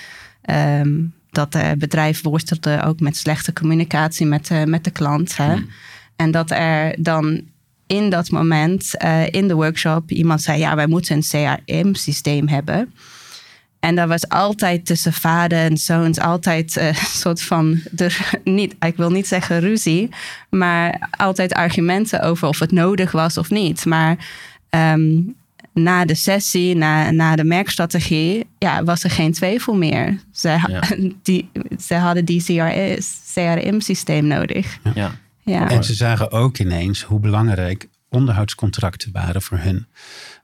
[0.41, 5.37] ehm, dat het bedrijf worstelde ook met slechte communicatie met, de met de klant.
[5.37, 5.55] Hè?
[6.15, 7.41] En dat er dan
[7.87, 12.93] in dat moment eh, in de workshop iemand zei: Ja, wij moeten een CRM-systeem hebben.
[13.83, 18.75] En dat was altijd tussen vader en zoons altijd eh, een soort van, er, niet,
[18.79, 20.09] ik wil niet zeggen ruzie,
[20.49, 23.85] maar altijd argumenten over of het nodig was of niet.
[23.85, 24.27] Maar
[24.69, 25.21] ehm,
[25.73, 30.19] na de sessie, na, na de merkstrategie, ja, was er geen twijfel meer.
[30.31, 30.81] Zij, ha- Ja.
[31.23, 32.43] die, zij hadden die
[33.33, 34.77] CRM-systeem nodig.
[34.95, 35.11] ja.
[35.45, 35.69] Ja.
[35.69, 39.87] En ze zagen ook ineens hoe belangrijk onderhoudscontracten waren voor hun.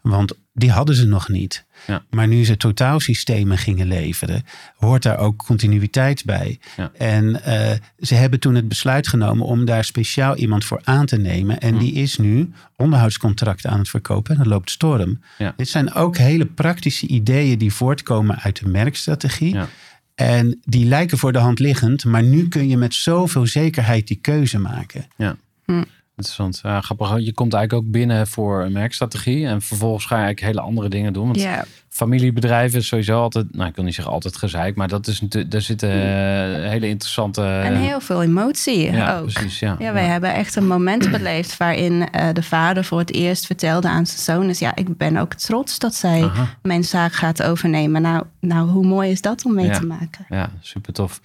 [0.01, 1.65] Want die hadden ze nog niet.
[1.89, 2.03] Ja.
[2.09, 4.43] Maar nu ze totaalsystemen gingen leveren,
[4.75, 6.59] hoort daar ook continuïteit bij.
[6.77, 6.91] Ja.
[6.97, 11.17] En eh, ze hebben toen het besluit genomen om daar speciaal iemand voor aan te
[11.17, 11.59] nemen.
[11.59, 14.31] En die is nu onderhoudscontracten aan het verkopen.
[14.31, 15.21] En dat loopt storm.
[15.37, 15.53] Ja.
[15.57, 19.53] Dit zijn ook hele praktische ideeën die voortkomen uit de merkstrategie.
[19.53, 19.67] Ja.
[20.15, 24.17] En die lijken voor de hand liggend, maar nu kun je met zoveel zekerheid die
[24.21, 25.05] keuze maken.
[25.17, 25.35] Ja.
[25.65, 25.83] Hm.
[26.19, 26.59] Interessant.
[26.63, 27.19] Ja, grappig.
[27.19, 29.45] Je komt eigenlijk ook binnen voor een merkstrategie.
[29.47, 31.25] En vervolgens ga je eigenlijk hele andere dingen doen.
[31.27, 31.47] Want
[31.89, 35.51] familiebedrijven is sowieso altijd, nou ik wil niet zeggen altijd gezeik, maar dat is natuurlijk,
[35.51, 37.41] daar zitten eh, hele interessante.
[37.43, 39.31] En heel veel emotie ja, ook.
[39.31, 39.59] precies.
[39.59, 43.45] Ja, Ja, wij hebben echt een moment beleefd waarin eh, de vader voor het eerst
[43.45, 46.47] vertelde aan zijn zoon: dus ja, ik ben ook trots dat zij Aha.
[46.61, 48.01] mijn zaak gaat overnemen.
[48.01, 49.79] Nou, nou, hoe mooi is dat om mee Ja.
[49.79, 50.25] te maken?
[50.29, 51.21] Ja, super tof.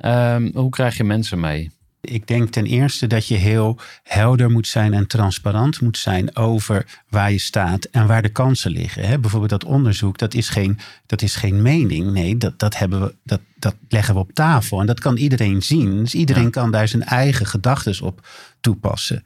[0.00, 1.70] Ehm, hoe krijg je mensen mee?
[2.00, 7.00] Ik denk ten eerste dat je heel helder moet zijn en transparant moet zijn over
[7.08, 9.06] waar je staat en waar de kansen liggen.
[9.08, 9.18] Hè?
[9.18, 12.12] Bijvoorbeeld dat onderzoek, dat is geen, dat is geen mening.
[12.12, 15.62] Nee, dat, dat, hebben we, dat, dat leggen we op tafel en dat kan iedereen
[15.62, 15.98] zien.
[15.98, 16.50] Dus iedereen Ja.
[16.50, 18.26] kan daar zijn eigen gedachten op
[18.60, 19.24] toepassen.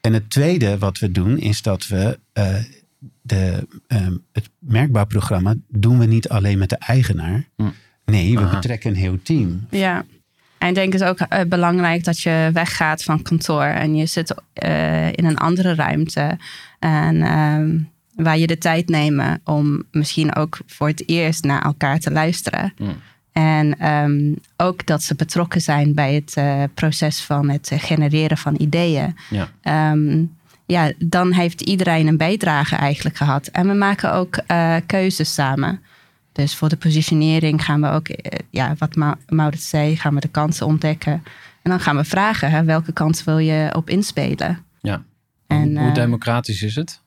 [0.00, 2.54] En het tweede wat we doen is dat we eh,
[3.22, 7.48] de, ehm, het merkbouwprogramma doen we niet alleen met de eigenaar.
[7.56, 7.68] Hm.
[8.04, 8.54] Nee, we Aha.
[8.54, 9.66] betrekken een heel team.
[9.70, 10.04] Ja.
[10.64, 14.34] En ik denk het ook eh, belangrijk dat je weggaat van kantoor en je zit
[14.52, 16.38] eh, in een andere ruimte.
[16.78, 17.78] En ehm,
[18.14, 22.74] waar je de tijd neemt om misschien ook voor het eerst naar elkaar te luisteren.
[22.78, 22.96] Mm.
[23.32, 28.54] En ehm, ook dat ze betrokken zijn bij het eh, proces van het genereren van
[28.58, 29.16] ideeën.
[29.30, 29.48] Ja.
[29.62, 30.24] Ehm,
[30.66, 33.46] ja, dan heeft iedereen een bijdrage eigenlijk gehad.
[33.46, 34.38] En we maken ook
[34.86, 35.80] keuzes samen.
[36.34, 40.20] Dus voor de positionering gaan we ook, eh, ja, wat Ma- Maurits zei, gaan we
[40.20, 41.12] de kansen ontdekken.
[41.62, 44.64] En dan gaan we vragen, hè, welke kans wil je op inspelen?
[44.80, 45.02] Ja.
[45.46, 47.02] En, Hoe eh, democratisch is het?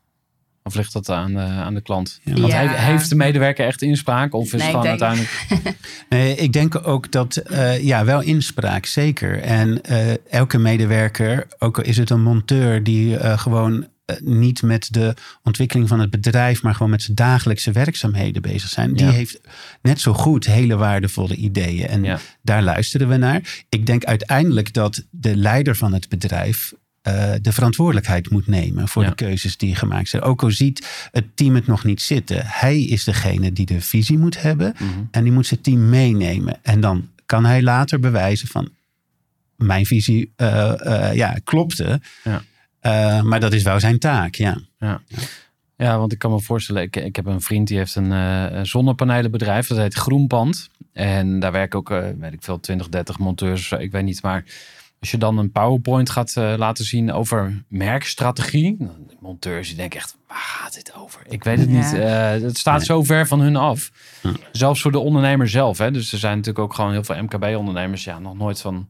[0.63, 2.19] Of ligt dat aan de, aan de klant?
[2.23, 2.33] Ja.
[2.33, 2.67] Want Ja.
[2.67, 4.33] heeft, de medewerker echt inspraak?
[4.33, 5.77] Of is Nee, het gewoon denk- uiteindelijk...
[6.09, 9.39] Nee, ik denk ook dat, eh, ja, wel inspraak, zeker.
[9.41, 13.87] En eh, elke medewerker, ook al is het een monteur die eh, gewoon
[14.19, 18.93] niet met de ontwikkeling van het bedrijf, maar gewoon met zijn dagelijkse werkzaamheden bezig zijn,
[18.93, 19.11] die Ja.
[19.11, 19.39] heeft
[19.81, 21.87] net zo goed hele waardevolle ideeën.
[21.87, 22.19] En Ja.
[22.41, 23.63] daar luisteren we naar.
[23.69, 29.03] Ik denk uiteindelijk dat de leider van het bedrijf eh, de verantwoordelijkheid moet nemen voor
[29.03, 29.09] Ja.
[29.09, 30.21] de keuzes die gemaakt zijn.
[30.23, 32.41] Ook al ziet het team het nog niet zitten.
[32.45, 34.89] Hij is degene die de visie moet hebben Mhm.
[35.11, 36.59] en die moet zijn team meenemen.
[36.63, 38.69] En dan kan hij later bewijzen van
[39.55, 42.01] mijn visie eh, eh, ja, klopte.
[42.23, 42.43] Ja.
[42.87, 44.57] Eh, maar dat is wel zijn taak, ja.
[44.79, 45.01] Ja.
[45.77, 48.59] ja, want ik kan me voorstellen, ik, ik heb een vriend die heeft een eh,
[48.63, 50.69] zonnepanelenbedrijf, dat heet Groenpand.
[50.93, 54.03] En daar werken ook, eh, weet ik veel, 20, 30 monteurs, of zo, ik weet
[54.03, 54.21] niet.
[54.21, 54.43] Maar
[54.99, 60.17] als je dan een PowerPoint gaat laten zien over merkstrategie, de monteurs die denken echt,
[60.27, 61.21] waar gaat dit over?
[61.29, 61.75] Ik weet het Ja.
[61.75, 61.93] niet.
[61.93, 62.85] Eh, het staat Nee.
[62.85, 63.91] zo ver van hun af.
[64.21, 64.33] Hm.
[64.51, 65.77] Zelfs voor de ondernemer zelf.
[65.77, 65.91] Hè?
[65.91, 68.87] Dus er zijn natuurlijk ook gewoon heel veel MKB-ondernemers, ja, nog nooit van...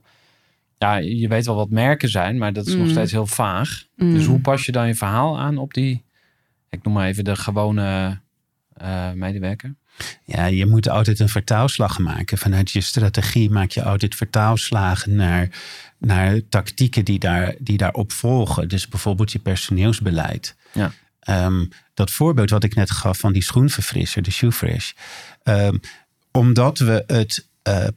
[0.78, 2.90] Ja, je weet wel wat merken zijn, maar dat is nog Mm.
[2.92, 3.84] steeds heel vaag.
[3.96, 4.14] Mm.
[4.14, 6.04] Dus hoe pas je dan je verhaal aan op die,
[6.70, 8.20] ik noem maar even de gewone
[8.74, 9.76] eh, medewerker?
[10.24, 12.38] Ja, je moet altijd een vertaalslag maken.
[12.38, 15.50] Vanuit je strategie maak je altijd vertaalslagen naar,
[15.98, 18.70] naar tactieken die, daar, die daarop volgen.
[18.70, 20.56] Dus bijvoorbeeld je personeelsbeleid.
[20.74, 20.92] Ja.
[21.20, 24.92] Ehm, dat voorbeeld wat ik net gaf van die schoenverfrisser, de Shoefresh.
[25.44, 25.78] Ehm,
[26.32, 27.48] omdat we het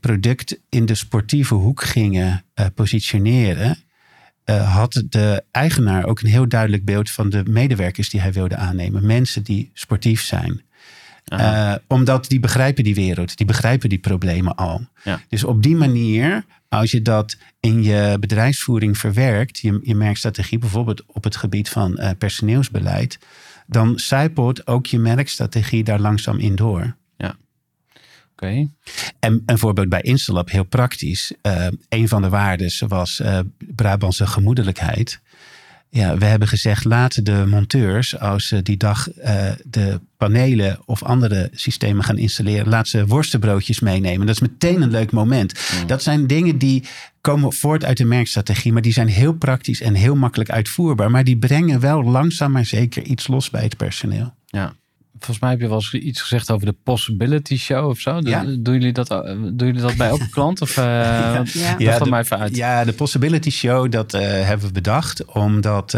[0.01, 3.79] product in de sportieve hoek gingen eh, positioneren,
[4.45, 8.57] eh, had de eigenaar ook een heel duidelijk beeld van de medewerkers die hij wilde
[8.57, 9.07] aannemen.
[9.07, 10.63] Mensen die sportief zijn.
[11.25, 14.87] Eh, omdat die begrijpen die wereld, die begrijpen die problemen al.
[15.05, 15.21] Ja.
[15.29, 21.05] Dus op die manier, als je dat in je bedrijfsvoering verwerkt, je, je merkstrategie bijvoorbeeld
[21.07, 23.19] op het gebied van eh, personeelsbeleid,
[23.67, 26.97] dan zijpelt ook je merkstrategie daar langzaam in door.
[28.41, 28.69] Oké.
[29.19, 31.33] En een voorbeeld bij Instalab, heel praktisch.
[31.43, 35.21] Eh, een van de waarden was eh, Brabantse gemoedelijkheid.
[35.93, 41.03] Ja, we hebben gezegd, laten de monteurs, als ze die dag eh, de panelen of
[41.03, 44.27] andere systemen gaan installeren, laat ze worstenbroodjes meenemen.
[44.27, 45.61] Dat is meteen een leuk moment.
[45.87, 46.85] Dat zijn dingen die
[47.21, 51.11] komen voort uit de merkstrategie, maar die zijn heel praktisch en heel makkelijk uitvoerbaar.
[51.11, 54.35] Maar die brengen wel langzaam maar zeker iets los bij het personeel.
[54.47, 54.75] Ja.
[55.21, 58.19] Volgens mij heb je wel eens iets gezegd over de Possibility Show of zo.
[58.23, 58.45] Ja.
[58.45, 60.61] Doen, jullie dat, eh, doen jullie dat bij elke klant?
[60.61, 61.99] Of, want- Ja.
[61.99, 62.57] dat maar even uit.
[62.57, 65.25] Ja, de Possibility Show, dat eh, hebben we bedacht.
[65.25, 65.93] Omdat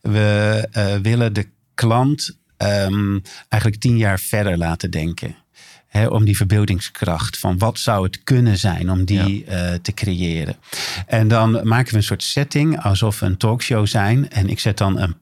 [0.00, 5.36] we willen de klant ehm, eigenlijk tien jaar verder laten denken.
[6.08, 9.44] Om die verbeeldingskracht van wat zou het kunnen zijn om die
[9.82, 10.56] te creëren.
[11.06, 14.30] En dan maken we een soort setting alsof we een talkshow zijn.
[14.30, 15.14] En ik zet dan een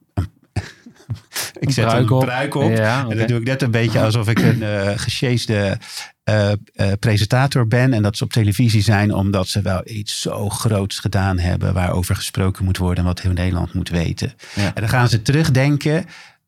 [1.59, 2.25] ik zet een op.
[2.25, 2.71] pruik op.
[2.71, 5.79] Ja, En dan doe ik net een beetje alsof ik een eh gesjeesde
[6.23, 6.57] eh, eh,
[7.01, 7.93] presentator ben.
[7.93, 11.75] En dat ze op televisie zijn omdat ze wel iets zo groots gedaan hebben.
[11.75, 14.33] Waarover gesproken moet worden en wat heel Nederland moet weten.
[14.55, 14.65] Ja.
[14.65, 16.05] En dan gaan ze terugdenken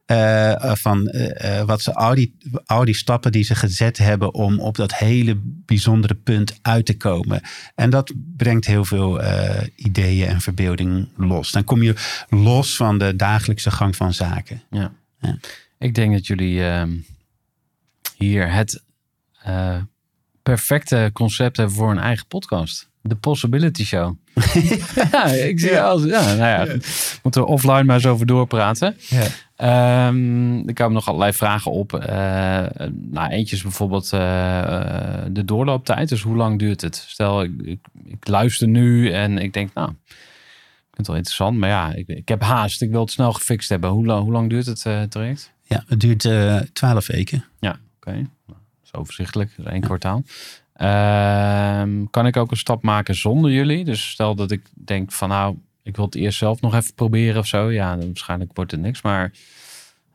[0.08, 2.36] eh, van eh, eh, wat ze al die,
[2.66, 6.96] al die stappen die ze gezet hebben om op dat hele bijzondere punt uit te
[6.96, 7.40] komen.
[7.74, 11.50] En dat brengt heel veel eh, ideeën en verbeelding los.
[11.52, 11.94] Dan kom je
[12.28, 14.62] los van de dagelijkse gang van zaken.
[14.70, 14.92] Ja.
[15.20, 15.38] Ja.
[15.78, 16.96] Ik denk dat jullie ehm,
[18.16, 18.82] hier het
[19.42, 19.82] eh,
[20.42, 22.88] perfecte concept hebben voor een eigen podcast.
[23.00, 24.16] De Possibility Show.
[25.12, 25.84] ja, ik zie Ja.
[25.88, 26.76] als, ja, nou ja,
[27.22, 28.96] moeten we offline maar eens over doorpraten.
[29.08, 29.26] Ja.
[29.56, 31.94] Ehm, er komen nog allerlei vragen op.
[31.94, 36.08] Eh, nou, eentje is bijvoorbeeld eh, eh, de doorlooptijd.
[36.08, 36.96] Dus hoe lang duurt het?
[37.06, 40.04] Stel, ik, ik, ik luister nu en ik denk, nou, ik
[40.84, 41.58] vind het wel interessant.
[41.58, 42.82] Maar ja, ik, ik heb haast.
[42.82, 43.90] Ik wil het snel gefixt hebben.
[43.90, 45.52] Hoe, lang- hoe lang duurt het eh, traject?
[45.62, 46.28] Ja, het duurt
[46.72, 47.44] twaalf weken.
[47.60, 48.10] Ja, oké.
[48.12, 49.50] Nou, dat is overzichtelijk.
[49.56, 50.22] Dat is één kwartaal.
[50.78, 53.84] Ehm, kan ik ook een stap maken zonder jullie?
[53.84, 57.38] Dus stel dat ik denk van nou, ik wil het eerst zelf nog even proberen
[57.38, 57.70] of zo.
[57.70, 59.02] Ja, dan waarschijnlijk wordt het niks.
[59.02, 59.32] Maar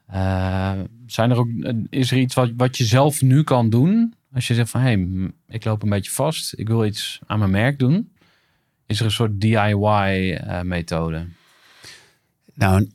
[0.05, 0.71] eh,
[1.05, 1.47] zijn er ook,
[1.89, 4.13] is er iets wat, wat je zelf nu kan doen?
[4.33, 6.53] Als je zegt van hé, hey, ik loop een beetje vast.
[6.57, 8.11] Ik wil iets aan mijn merk doen.
[8.85, 11.25] Is er een soort DIY-methode?
[12.53, 12.89] Nou,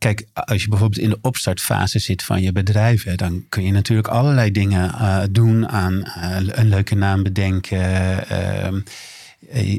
[0.00, 3.72] kijk, als je bijvoorbeeld in de opstartfase zit van je bedrijf, hè, dan kun je
[3.72, 8.80] natuurlijk allerlei dingen eh, doen aan eh, een leuke naam bedenken, ehm,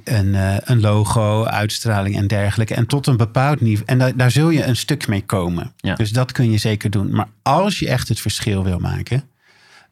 [0.04, 2.76] een, eh, een logo, uitstraling en dergelijke.
[2.76, 3.88] En tot een bepaald niveau.
[3.88, 5.74] En daar, daar zul je een stuk mee komen.
[5.78, 5.96] Ja.
[5.96, 7.12] Dus dat kun je zeker doen.
[7.12, 9.24] Maar als je echt het verschil wil maken,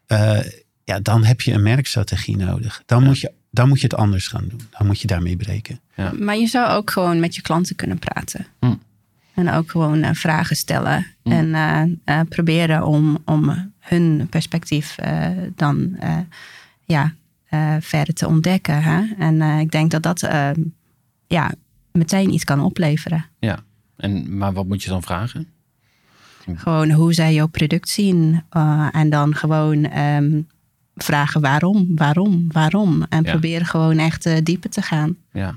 [0.06, 0.38] eh,
[0.84, 2.82] ja, dan heb je een merkstrategie nodig.
[2.86, 4.60] Dan, moet je, dan moet je het anders gaan doen.
[4.78, 5.80] Dan moet je daarmee breken.
[6.18, 8.46] Maar je zou ook gewoon met je klanten kunnen praten.
[8.60, 8.74] Hm.
[9.40, 11.06] En ook gewoon eh, vragen stellen.
[11.22, 11.30] Hm.
[11.32, 14.96] En eh, eh, proberen om, om hun perspectief
[15.54, 15.98] dan
[16.84, 17.14] ja,
[17.80, 18.82] verder te ontdekken.
[18.82, 19.02] Hè?
[19.18, 20.50] En ik denk dat dat eh,
[21.26, 21.50] ja,
[21.92, 23.24] meteen iets kan opleveren.
[23.38, 23.58] Ja.
[23.96, 25.46] En, maar wat moet je dan vragen?
[26.54, 28.42] Gewoon hoe zij jouw product zien.
[28.92, 30.40] en dan gewoon ehm,
[30.94, 33.02] vragen waarom, waarom, waarom.
[33.08, 33.30] En Ja.
[33.30, 35.16] proberen gewoon echt dieper te gaan.
[35.32, 35.54] Ja,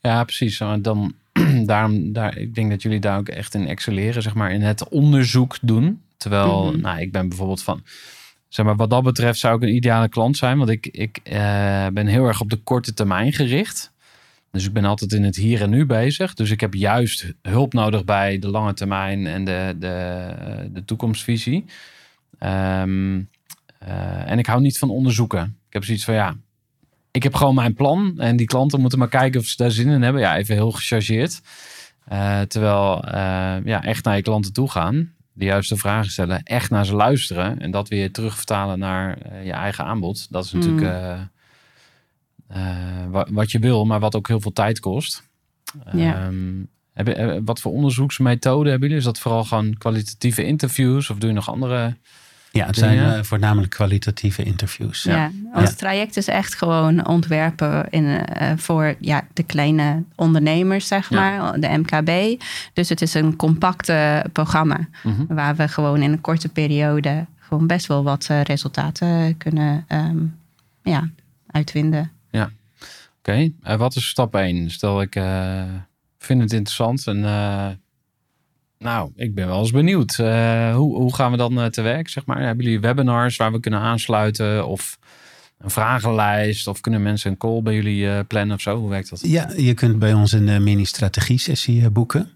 [0.00, 0.60] ja precies.
[0.60, 1.14] Uh, Dan,
[1.66, 4.88] daarom, daar, ik denk dat jullie daar ook echt in excelleren, zeg maar, in het
[4.88, 6.02] onderzoek doen.
[6.16, 6.80] Terwijl, Mhm.
[6.80, 7.82] nou, ik ben bijvoorbeeld van,
[8.48, 11.86] zeg maar, wat dat betreft zou ik een ideale klant zijn, want ik, ik eh,
[11.92, 13.90] ben heel erg op de korte termijn gericht.
[14.50, 16.34] Dus ik ben altijd in het hier en nu bezig.
[16.34, 21.64] Dus ik heb juist hulp nodig bij de lange termijn en de, de, de toekomstvisie.
[22.38, 23.20] Ehm,
[23.78, 25.42] eh, en ik hou niet van onderzoeken.
[25.66, 26.36] Ik heb zoiets van ja,
[27.12, 28.18] ik heb gewoon mijn plan.
[28.18, 30.20] En die klanten moeten maar kijken of ze daar zin in hebben.
[30.22, 31.40] Ja, even heel gechargeerd.
[32.04, 35.12] Eh, terwijl eh, ja, echt naar je klanten toe gaan.
[35.32, 36.42] De juiste vragen stellen.
[36.42, 37.60] Echt naar ze luisteren.
[37.60, 40.26] En dat weer terugvertalen naar eh, je eigen aanbod.
[40.30, 40.82] Dat is natuurlijk
[42.46, 42.60] eh,
[43.10, 45.22] wa- wat je wil, maar wat ook heel veel tijd kost.
[45.92, 46.30] Ja.
[46.92, 48.96] Heb eh, wat voor onderzoeksmethoden hebben jullie?
[49.04, 51.10] Is dat vooral gewoon kwalitatieve interviews?
[51.10, 51.96] Of doe je nog andere...
[52.52, 52.96] Ja, het Dingen.
[53.04, 55.02] zijn eh, voornamelijk kwalitatieve interviews.
[55.02, 55.76] Ja, ons Ja.
[55.76, 61.16] traject is echt gewoon ontwerpen in, eh, voor ja, de kleine ondernemers, zeg Ja.
[61.38, 62.40] maar, de MKB.
[62.72, 65.34] Dus het is een compacte programma Mhm.
[65.34, 70.18] waar we gewoon in een korte periode gewoon best wel wat eh, resultaten kunnen ehm,
[70.82, 71.08] ja,
[71.50, 72.10] uitvinden.
[73.24, 74.70] Oké, eh, wat is stap 1?
[74.70, 75.62] Stel ik eh,
[76.18, 77.66] vind het interessant en eh,
[78.82, 80.18] nou, ik ben wel eens benieuwd.
[80.18, 82.42] Eh, hoe, hoe gaan we dan eh, te werk, zeg maar?
[82.42, 84.98] Hebben jullie webinars waar we kunnen aansluiten of
[85.58, 88.78] een vragenlijst of kunnen mensen een call bij jullie eh, plannen of zo?
[88.78, 89.20] Hoe werkt dat?
[89.22, 92.30] Ja, je kunt bij ons een mini-strategie-sessie boeken.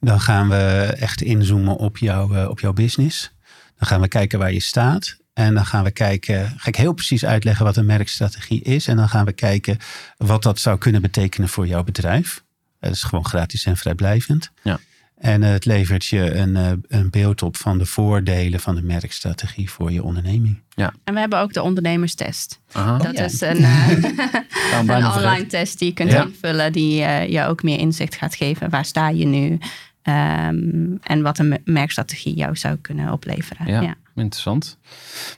[0.00, 3.32] Dan gaan we echt inzoomen op, jouw eh, op jouw business.
[3.78, 5.18] Dan gaan we kijken waar je staat.
[5.32, 8.88] En dan gaan we kijken, ga ik heel precies uitleggen wat een merkstrategie is.
[8.88, 9.78] En dan gaan we kijken
[10.16, 12.44] wat dat zou kunnen betekenen voor jouw bedrijf.
[12.80, 14.50] Dat is gewoon gratis en vrijblijvend.
[14.62, 14.78] Ja.
[15.20, 19.70] En het levert je een, eh, een beeld op van de voordelen van de merkstrategie
[19.70, 20.60] voor je onderneming.
[21.04, 22.60] En we hebben ook de ondernemerstest.
[22.72, 23.24] Aha, Dat ja.
[23.24, 23.88] is een, eh,
[24.72, 25.48] een online vergeten.
[25.48, 26.24] test die je kunt Ja.
[26.24, 28.70] invullen, die eh, je ook meer inzicht gaat geven.
[28.70, 29.58] Waar sta je nu?
[30.02, 33.66] Ehm, en wat een me- merkstrategie jou zou kunnen opleveren.
[33.66, 33.80] Ja.
[33.80, 33.94] Ja.
[34.14, 34.78] Interessant.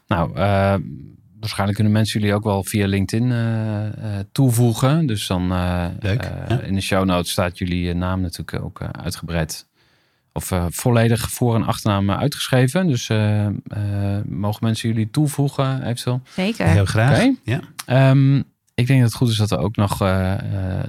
[0.06, 0.74] Nou, eh,
[1.40, 3.92] waarschijnlijk kunnen mensen jullie ook wel via LinkedIn eh, eh,
[4.32, 5.06] toevoegen.
[5.06, 5.48] Dus dan
[6.00, 6.60] Leuk, ja.
[6.60, 9.66] in de show notes staat jullie naam natuurlijk ook uitgebreid.
[10.32, 12.86] Of eh, volledig voor- en achternaam eh, uitgeschreven.
[12.86, 13.52] Dus eh, eh,
[14.24, 16.20] mogen mensen jullie toevoegen eventueel?
[16.34, 16.66] Zeker.
[16.66, 17.16] Heel graag.
[17.18, 17.34] Oké.
[17.44, 17.60] Ja.
[17.86, 18.36] Ehm,
[18.74, 20.38] ik denk dat het goed is dat we ook nog eh, eh,
[20.78, 20.82] eh,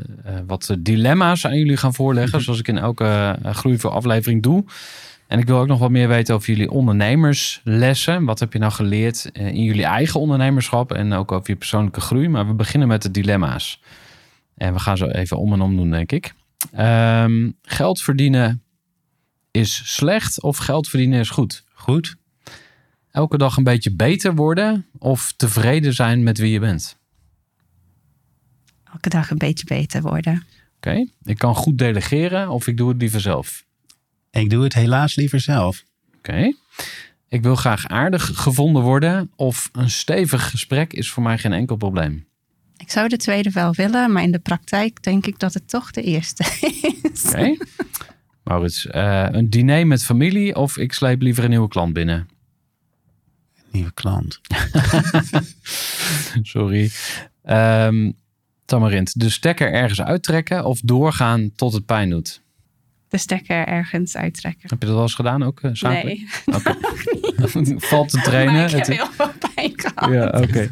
[0.47, 2.41] wat dilemma's aan jullie gaan voorleggen.
[2.41, 4.63] Zoals ik in elke uh, Groei voor aflevering doe.
[5.27, 8.25] En ik wil ook nog wat meer weten over jullie ondernemerslessen.
[8.25, 12.27] Wat heb je nou geleerd in jullie eigen ondernemerschap en ook over je persoonlijke groei?
[12.29, 13.81] Maar we beginnen met de dilemma's.
[14.57, 16.33] En we gaan zo even om en om doen, denk ik.
[16.73, 18.62] Ehm, geld verdienen
[19.53, 21.63] is slecht of geld verdienen is goed?
[21.73, 22.15] Goed.
[23.11, 26.97] Elke dag een beetje beter worden of tevreden zijn met wie je bent?
[28.83, 30.45] Elke dag een beetje beter worden.
[30.75, 33.65] Oké, ik kan goed delegeren of ik doe het liever zelf.
[34.31, 35.83] Ik doe het helaas liever zelf.
[36.17, 36.53] Oké.
[37.27, 41.75] Ik wil graag aardig gevonden worden of een stevig gesprek is voor mij geen enkel
[41.75, 42.25] probleem.
[42.77, 45.91] Ik zou de tweede wel willen, maar in de praktijk denk ik dat het toch
[45.91, 46.43] de eerste
[47.11, 47.25] is.
[47.25, 47.55] Oké.
[48.43, 52.27] Maurits, eh, een diner met familie of ik sleep liever een nieuwe klant binnen?
[53.71, 54.41] Nieuwe klant.
[56.53, 56.91] Sorry.
[57.43, 58.11] Ehm
[58.65, 62.42] Tamarint, de stekker ergens uittrekken of doorgaan tot het pijn doet?
[63.13, 64.69] De stekker ergens uittrekken.
[64.69, 65.59] Heb je dat wel eens gedaan ook?
[65.61, 66.43] eh, zakelijk?
[66.45, 67.77] Nee.
[67.89, 68.53] Valt te trainen.
[68.53, 70.11] maar ik heb Het- heel veel pijn gehad.
[70.13, 70.71] Ja, oké.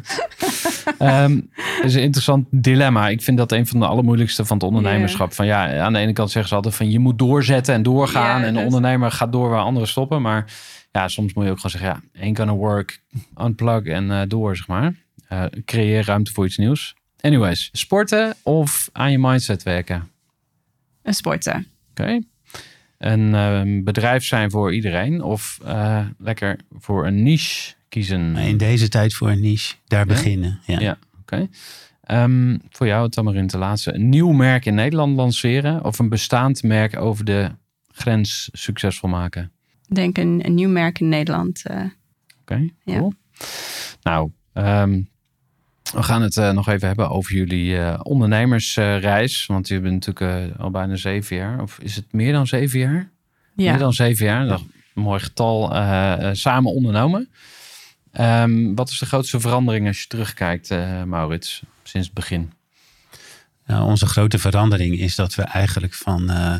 [0.98, 3.08] Ehm, Het is een interessant dilemma.
[3.08, 5.32] Ik vind dat een van de allermoeilijkste van het ondernemerschap.
[5.32, 8.42] Van ja, aan de ene kant zeggen ze altijd van je moet doorzetten en doorgaan.
[8.42, 10.22] En de ondernemer gaat door waar anderen stoppen.
[10.22, 10.52] Maar
[10.92, 13.00] ja, soms moet je ook gewoon zeggen, ja, ain't gonna work,
[13.40, 14.94] unplug en eh, door, zeg maar.
[15.28, 16.94] Eh, creëer ruimte voor iets nieuws.
[17.20, 20.08] Anyways, sporten of aan je mindset werken?
[21.04, 21.66] Sporten.
[21.90, 22.20] Oké.
[23.02, 28.36] Een ehm, bedrijf zijn voor iedereen of eh, lekker voor een niche kiezen?
[28.36, 30.06] In deze tijd voor een niche, daar Ja?
[30.06, 30.60] beginnen.
[30.66, 30.80] Ja.
[30.80, 31.48] Ja, oké.
[32.02, 33.94] Ehm, voor jou, Tamarin, te laatste.
[33.94, 37.50] Een nieuw merk in Nederland lanceren of een bestaand merk over de
[37.92, 39.52] grens succesvol maken?
[39.88, 41.62] Ik denk een, een nieuw merk in Nederland.
[41.66, 41.84] eh,
[42.40, 42.98] Oké, Ja.
[42.98, 43.12] cool.
[44.02, 45.02] Nou, ehm,
[45.92, 49.46] we gaan het eh, nog even hebben over jullie eh, ondernemersreis.
[49.46, 51.62] want jullie hebben natuurlijk eh, al bijna zeven jaar.
[51.62, 53.10] Of is het meer dan zeven jaar?
[53.56, 53.70] ja.
[53.70, 54.46] Meer dan zeven jaar.
[54.46, 54.60] Dat
[54.94, 55.68] een mooi getal
[56.34, 57.28] samen ondernomen.
[58.12, 62.52] Ehm, wat is de grootste verandering als je terugkijkt, eh, Maurits, sinds het begin?
[63.66, 66.54] Nou, onze grote verandering is dat we eigenlijk van eh,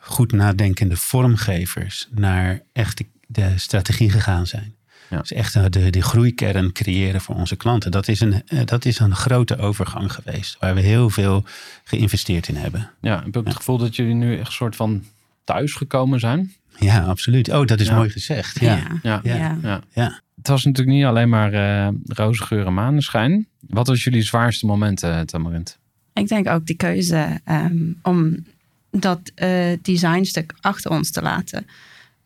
[0.00, 4.74] goed nadenkende vormgevers naar echt de strategie gegaan zijn.
[5.10, 5.18] Ja.
[5.18, 7.90] Dus echt eh, de, de groeikern creëren voor onze klanten.
[7.90, 11.44] Dat is, een, eh, dat is een grote overgang geweest, waar we heel veel
[11.84, 12.90] geïnvesteerd in hebben.
[13.00, 15.04] Ja, heb je ook het gevoel dat jullie nu echt een soort van
[15.44, 16.52] thuis gekomen zijn?
[16.78, 17.48] Ja, absoluut.
[17.52, 17.94] Oh, dat is Ja.
[17.94, 18.60] mooi gezegd.
[18.60, 18.76] Ja.
[19.02, 19.20] Ja.
[19.24, 19.36] Ja.
[19.36, 19.58] Ja.
[19.62, 19.80] ja.
[19.92, 20.20] Ja.
[20.36, 23.46] Het was natuurlijk niet alleen maar eh roze geur en maneschijn.
[23.60, 25.78] Wat was jullie zwaarste moment, eh Tamarint?
[26.12, 28.46] Ik denk ook die keuze ehm, om
[28.90, 31.66] dat eh, designstuk achter ons te laten.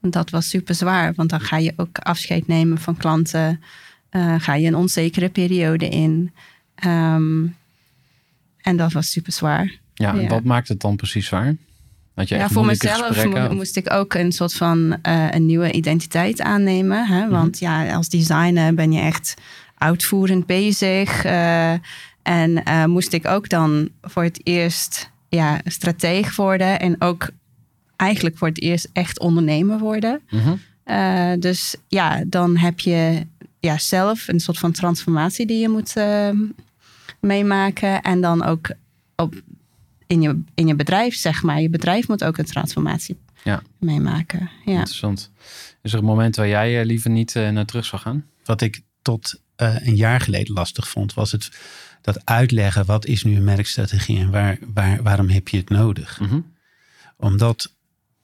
[0.02, 3.62] Want Dat was super zwaar, want dan ga je ook afscheid nemen van klanten.
[4.10, 6.32] eh, ga je een onzekere periode in.
[6.74, 7.46] Ehm,
[8.60, 9.78] en dat was super zwaar.
[9.94, 10.28] Ja, en Ja.
[10.28, 11.56] wat maakt het dan precies zwaar?
[12.14, 15.72] Had je Ja, voor mezelf mo- moest ik ook een soort van eh, een nieuwe
[15.72, 17.06] identiteit aannemen.
[17.06, 17.28] Hè?
[17.28, 19.34] Want ja, als designer ben je echt
[19.78, 21.24] uitvoerend bezig.
[21.24, 21.72] eh,
[22.22, 26.80] en moest ik ook dan voor het eerst ja, strateeg worden.
[26.80, 27.28] En ook
[28.02, 30.20] eigenlijk voor het eerst echt ondernemer worden.
[30.30, 30.54] Mhm.
[30.84, 33.26] Eh, dus ja, dan heb je
[33.60, 36.30] ja, zelf een soort van transformatie die je moet eh,
[37.20, 38.00] meemaken.
[38.02, 38.70] En dan ook
[39.16, 39.34] op,
[40.06, 41.60] in, je, in je bedrijf, zeg maar.
[41.60, 43.62] Je bedrijf moet ook een transformatie Ja.
[43.78, 44.50] meemaken.
[44.64, 44.72] Ja.
[44.72, 45.30] Interessant.
[45.82, 48.24] Is er een moment waar jij eh, liever niet eh, naar terug zou gaan?
[48.44, 51.50] Wat ik tot eh, een jaar geleden lastig vond, was het
[52.00, 56.20] dat uitleggen wat is nu een merkstrategie en waar, waar, waarom heb je het nodig.
[56.20, 56.40] Mhm.
[57.16, 57.72] Omdat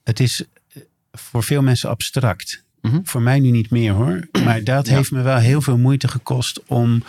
[0.08, 0.82] het is eh,
[1.12, 2.64] voor veel mensen abstract.
[2.80, 3.00] Mhm.
[3.04, 4.28] Voor mij nu niet meer hoor.
[4.44, 4.94] Maar dat Ja.
[4.94, 7.02] heeft me wel heel veel moeite gekost om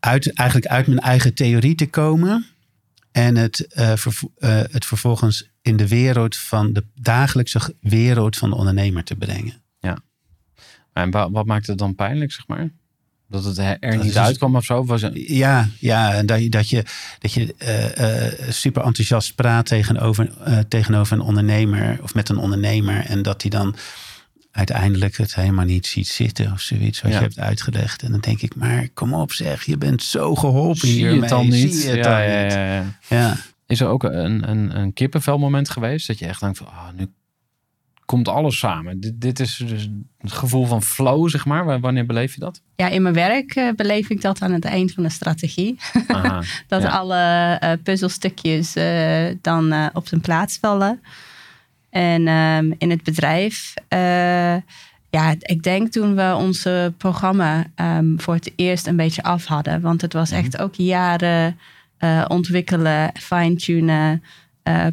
[0.00, 2.46] uit, eigenlijk uit mijn eigen theorie te komen.
[3.12, 3.98] En het, eh, eh,
[4.70, 9.62] het vervolgens in de wereld van de dagelijkse wereld van de ondernemer te brengen.
[10.92, 12.70] En wa- wat maakt het dan pijnlijk, zeg maar?
[13.28, 14.84] Dat het er Dat niet is- uitkwam of zo?
[14.84, 15.04] Was.
[15.14, 16.84] Ja, ja en dat je, dat je,
[17.18, 22.36] dat je eh, eh, super enthousiast praat tegenover, eh, tegenover een ondernemer of met een
[22.38, 23.04] ondernemer.
[23.06, 23.76] En dat hij dan
[24.50, 27.16] uiteindelijk het helemaal niet ziet zitten of zoiets wat Ja.
[27.16, 28.02] je hebt uitgelegd.
[28.02, 31.20] En dan denk ik, maar kom op zeg, je bent zo geholpen Zie je hiermee.
[31.20, 31.74] het dan niet?
[31.74, 32.94] Zie je het ja, dan ja, niet?
[33.08, 33.36] ja.
[33.66, 36.06] Is er ook een, een, een kippenvelmoment geweest?
[36.06, 37.08] Dat je echt denkt van, ah, nu
[38.04, 39.00] komt alles samen.
[39.00, 39.88] Dit, dit is dus
[40.18, 41.64] het gevoel van flow, zeg maar.
[41.64, 42.60] Wa- Wanneer beleef je dat?
[42.76, 45.76] ja, in mijn werk eh, beleef ik dat aan het eind van de strategie.
[46.06, 46.42] Aha.
[46.68, 46.88] Dat Ja.
[46.88, 51.00] alle eh, puzzelstukjes eh, dan op zijn plaats vallen.
[51.90, 53.74] En ehm, in het bedrijf,
[55.10, 59.80] ja, ik denk toen we onze programma ehm, voor het eerst een beetje af hadden.
[59.80, 61.58] Want het was echt ook jaren
[62.28, 64.22] ontwikkelen, fine-tunen,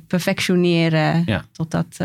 [0.08, 1.24] perfectioneren.
[1.26, 1.44] Ja.
[1.52, 1.98] Totdat,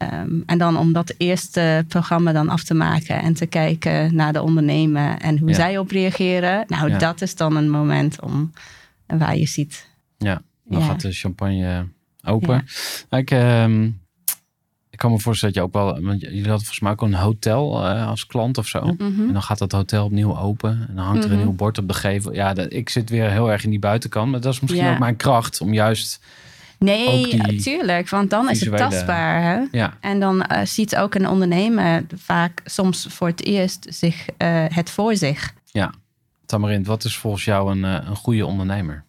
[0.00, 4.14] eh, ehm, en dan om dat eerste programma dan af te maken en te kijken
[4.14, 5.54] naar de ondernemer en hoe Ja.
[5.54, 6.64] zij op reageren.
[6.66, 6.98] Nou, Ja.
[6.98, 8.52] dat is dan een moment om
[9.06, 9.88] waar je ziet.
[10.18, 10.86] Ja, dan Ja.
[10.86, 11.86] gaat de champagne
[12.24, 12.66] open.
[13.10, 13.84] Nou, Ik, ehm,
[14.90, 16.02] ik kan me voorstellen dat je ook wel...
[16.02, 18.80] Want jullie hadden volgens mij ook een hotel eh, als klant of zo.
[18.98, 19.02] Mhm.
[19.26, 20.86] En dan gaat dat hotel opnieuw open.
[20.88, 21.46] En dan hangt er een Mhm.
[21.46, 22.34] nieuw bord op de gevel.
[22.34, 24.30] Ja, dat, ik zit weer heel erg in die buitenkant.
[24.30, 25.60] Maar dat is misschien ook mijn kracht.
[25.60, 26.20] Om juist...
[26.84, 29.42] Nee, Ook die tuurlijk, want dan is het tastbaar.
[29.42, 29.64] Hè?
[29.70, 34.64] Ja, En dan eh, ziet ook een ondernemer vaak soms voor het eerst zich, eh,
[34.68, 35.54] het voor zich.
[36.46, 39.04] Tamarint, wat is volgens jou een, eh, een goede ondernemer?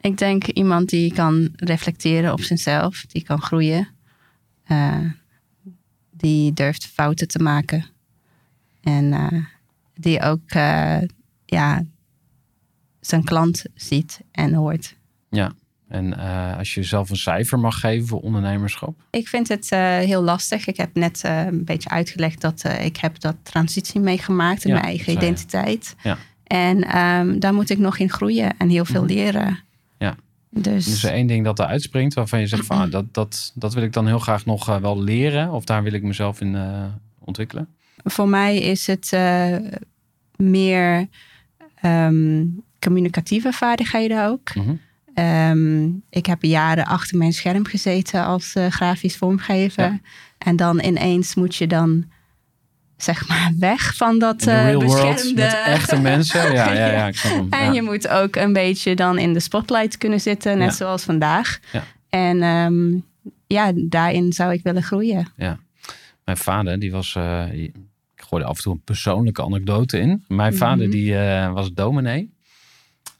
[0.00, 3.88] Ik denk iemand die kan reflecteren op zichzelf, die kan groeien,
[6.10, 7.84] die durft fouten te maken
[8.82, 9.48] en
[9.94, 10.50] die ook
[11.44, 11.84] ja,
[13.00, 14.96] zijn klant ziet en hoort.
[15.30, 15.52] Ja.
[15.88, 19.02] En eh, als je zelf een cijfer mag geven voor ondernemerschap?
[19.10, 20.66] Ik vind het eh, heel lastig.
[20.66, 24.74] Ik heb net eh, een beetje uitgelegd dat ik heb dat transitie meegemaakt in Ja,
[24.74, 25.94] mijn eigen identiteit.
[26.02, 26.16] Ja.
[26.44, 29.12] En ehm, daar moet ik nog in groeien en heel veel Mhm.
[29.12, 29.58] leren.
[29.98, 30.16] Ja.
[30.50, 33.52] Dus, Is er één ding dat er uitspringt waarvan je zegt van ah, dat, dat,
[33.54, 35.50] dat wil ik dan heel graag nog wel leren?
[35.52, 36.56] Of daar wil ik mezelf in
[37.18, 37.68] ontwikkelen?
[38.04, 39.16] voor mij is het
[40.36, 41.08] meer
[41.80, 42.44] ehm,
[42.80, 44.54] communicatieve vaardigheden ook.
[44.54, 44.74] Mhm.
[45.16, 49.84] Ehm, ik heb jaren achter mijn scherm gezeten als eh, grafisch vormgever.
[49.84, 50.00] Ja.
[50.38, 52.04] En dan ineens moet je dan,
[52.96, 55.34] zeg maar, weg van dat world beschermde...
[55.34, 56.52] met echte mensen.
[56.52, 57.48] Ja, ja, ja, ik snap hem.
[57.60, 57.72] En Ja.
[57.72, 60.74] je moet ook een beetje dan in de spotlight kunnen zitten, net Ja.
[60.74, 61.58] zoals vandaag.
[61.72, 61.84] Ja.
[62.08, 62.98] En ehm,
[63.46, 65.28] ja, daarin zou ik willen groeien.
[66.24, 67.14] Mijn vader, die was...
[67.16, 67.72] eh, ik
[68.16, 70.24] gooide af en toe een persoonlijke anekdote in.
[70.28, 70.62] Mijn Mhm.
[70.62, 72.34] vader, die eh, was dominee.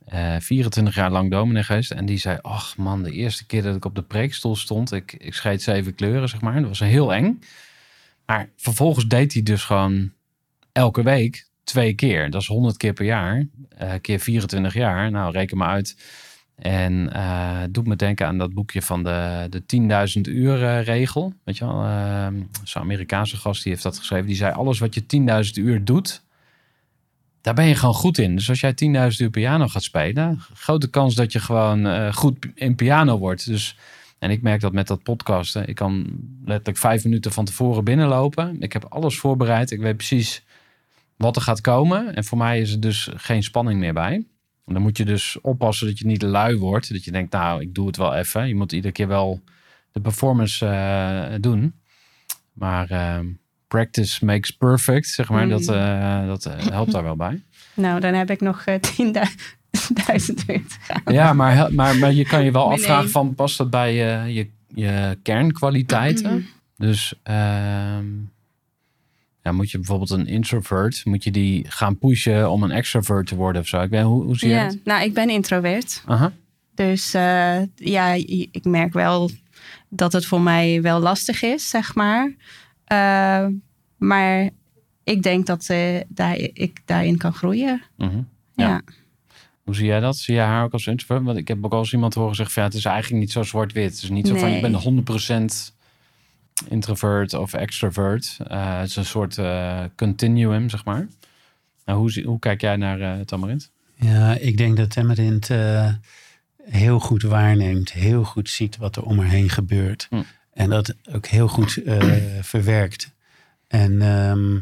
[0.07, 1.91] Eh 24 jaar lang dominee geweest.
[1.91, 4.93] En die zei, ach man, de eerste keer dat ik op de preekstoel stond...
[4.93, 6.61] Ik, ik zeven kleuren, zeg maar.
[6.61, 7.41] Dat was heel eng.
[8.27, 10.13] Maar vervolgens deed hij dus gewoon
[10.73, 12.31] elke week twee keer.
[12.31, 13.47] Dat is 100 keer per jaar.
[13.77, 15.11] eh keer 24 jaar.
[15.11, 15.97] Nou, reken maar uit.
[16.57, 19.63] En eh doet me denken aan dat boekje van de, de
[20.17, 21.33] 10.000 uur eh, regel.
[21.45, 22.27] Weet je wel, eh,
[22.65, 24.27] zo'n Amerikaanse gast die heeft dat geschreven.
[24.27, 26.23] Die zei, alles wat je 10.000 uur doet,
[27.47, 28.37] daar ben je gewoon goed in.
[28.37, 28.75] Dus als jij
[29.13, 33.47] 10.000 uur piano gaat spelen, grote kans dat je gewoon eh, goed in piano wordt.
[33.47, 33.77] Dus,
[34.19, 35.69] en ik merk dat met dat podcasten.
[35.69, 36.07] Ik kan
[36.45, 38.61] letterlijk vijf minuten van tevoren binnenlopen.
[38.61, 39.71] Ik heb alles voorbereid.
[39.71, 40.45] Ik weet precies
[41.17, 42.15] wat er gaat komen.
[42.15, 44.27] En voor mij is er dus geen spanning meer bij.
[44.65, 46.93] Dan moet je dus oppassen dat je niet lui wordt.
[46.93, 48.49] Dat je denkt, nou, ik doe het wel even.
[48.49, 49.43] Je moet iedere keer wel
[49.93, 51.75] de performance eh, doen.
[52.53, 53.21] Maar eh,
[53.77, 55.45] practice makes perfect, zeg maar.
[55.45, 55.51] Mm.
[55.51, 57.43] Dat, eh, dat eh, helpt daar wel bij.
[57.75, 58.81] Nou, dan heb ik nog eh, 10.000
[60.47, 61.15] uur te gaan.
[61.15, 64.51] Ja, maar, maar, maar je kan je wel afvragen van, past dat bij je, je,
[64.75, 66.47] je kernkwaliteiten?
[66.77, 68.05] Dus ehm,
[69.43, 73.35] ja, moet je bijvoorbeeld een introvert, moet je die gaan pushen om een extrovert te
[73.35, 73.81] worden of zo?
[73.81, 74.81] Ik weet, hoe, hoe zie je Ja, het?
[74.85, 76.03] nou, ik ben introvert.
[76.07, 76.33] Aha.
[76.75, 78.13] Dus eh, ja,
[78.51, 79.31] ik merk wel
[79.89, 82.35] dat het voor mij wel lastig is, zeg maar.
[82.85, 83.47] Eh,
[83.97, 84.51] maar
[85.05, 87.83] ik denk dat eh, daar, ik daarin kan groeien.
[87.97, 88.21] Mhm.
[88.55, 88.69] Ja.
[88.69, 88.83] Ja.
[89.63, 90.17] Hoe zie jij dat?
[90.17, 91.25] Zie jij haar ook als introvert?
[91.25, 93.33] Want ik heb ook al eens iemand horen zeggen van ja, het is eigenlijk niet
[93.33, 93.95] zo zwart-wit.
[93.95, 95.75] Het is niet zo van je bent 100%
[96.69, 98.39] introvert of extrovert.
[98.49, 101.09] Eh, het is een soort eh, continuum, zeg maar.
[101.85, 103.71] Nou, hoe, hoe kijk jij naar eh Tamarint?
[103.95, 105.93] Ja, ik denk dat Temmerint eh,
[106.63, 110.07] heel goed waarneemt, heel goed ziet wat er om haar heen gebeurt.
[110.11, 110.23] Hm.
[110.53, 113.15] En dat ook heel goed eh, verwerkt.
[113.77, 114.59] En ehm,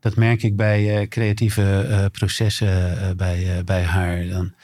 [0.00, 4.28] dat merk ik bij eh, creatieve eh, processen eh, bij, bij haar.
[4.28, 4.54] Dan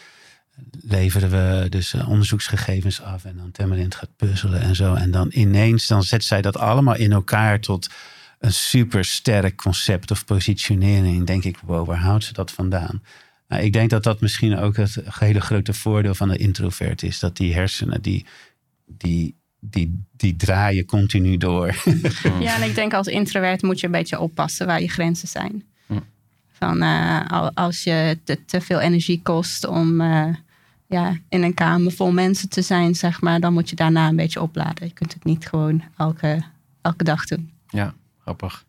[0.80, 4.94] leveren we dus onderzoeksgegevens af en dan Temmerint gaat puzzelen en zo.
[4.94, 7.90] En dan ineens dan zet zij dat allemaal in elkaar tot
[8.38, 11.26] een super sterk concept of positionering.
[11.26, 13.02] Denk ik, wow, waar houdt ze dat vandaan?
[13.48, 17.18] Nou, ik denk dat dat misschien ook het hele grote voordeel van de introvert is.
[17.18, 18.26] Dat die hersenen, die,
[18.86, 19.36] die,
[19.70, 21.74] die, die draaien continu door.
[22.40, 25.64] Ja, en ik denk als introvert moet je een beetje oppassen waar je grenzen zijn.
[26.52, 30.34] Van eh, al- als je te, te veel energie kost om eh,
[30.86, 34.16] ja, in een kamer vol mensen te zijn, zeg maar, dan moet je daarna een
[34.16, 34.86] beetje opladen.
[34.86, 36.42] Je kunt het niet gewoon elke,
[36.82, 37.50] elke dag doen.
[37.68, 38.64] Ja, grappig.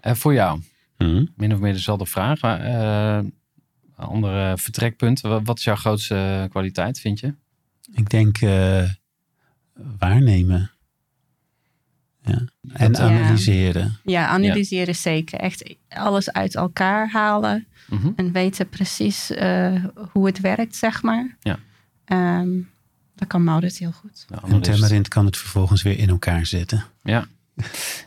[0.00, 0.60] En voor jou,
[0.96, 1.24] Hm?
[1.36, 2.40] min of meer dezelfde vraag.
[2.40, 3.24] Maar, eh,
[3.96, 5.20] andere vertrekpunt.
[5.20, 7.34] Wa- Wat is jouw grootste kwaliteit, vind je?
[7.92, 8.82] Ik denk eh,
[9.98, 10.70] waarnemen.
[12.24, 12.38] Ja.
[12.72, 13.96] En Dat, analyseren.
[14.04, 15.38] Ja, analyseren zeker.
[15.38, 18.08] Echt alles uit elkaar halen Mhm.
[18.16, 21.36] en weten precies eh, hoe het werkt, zeg maar.
[21.40, 21.58] Ja.
[22.04, 22.48] Ehm,
[23.14, 24.24] dat kan Maurits heel goed.
[24.28, 24.60] De En.
[24.62, 26.84] Temmerint kan het vervolgens weer in elkaar zetten.
[27.02, 27.26] Ja.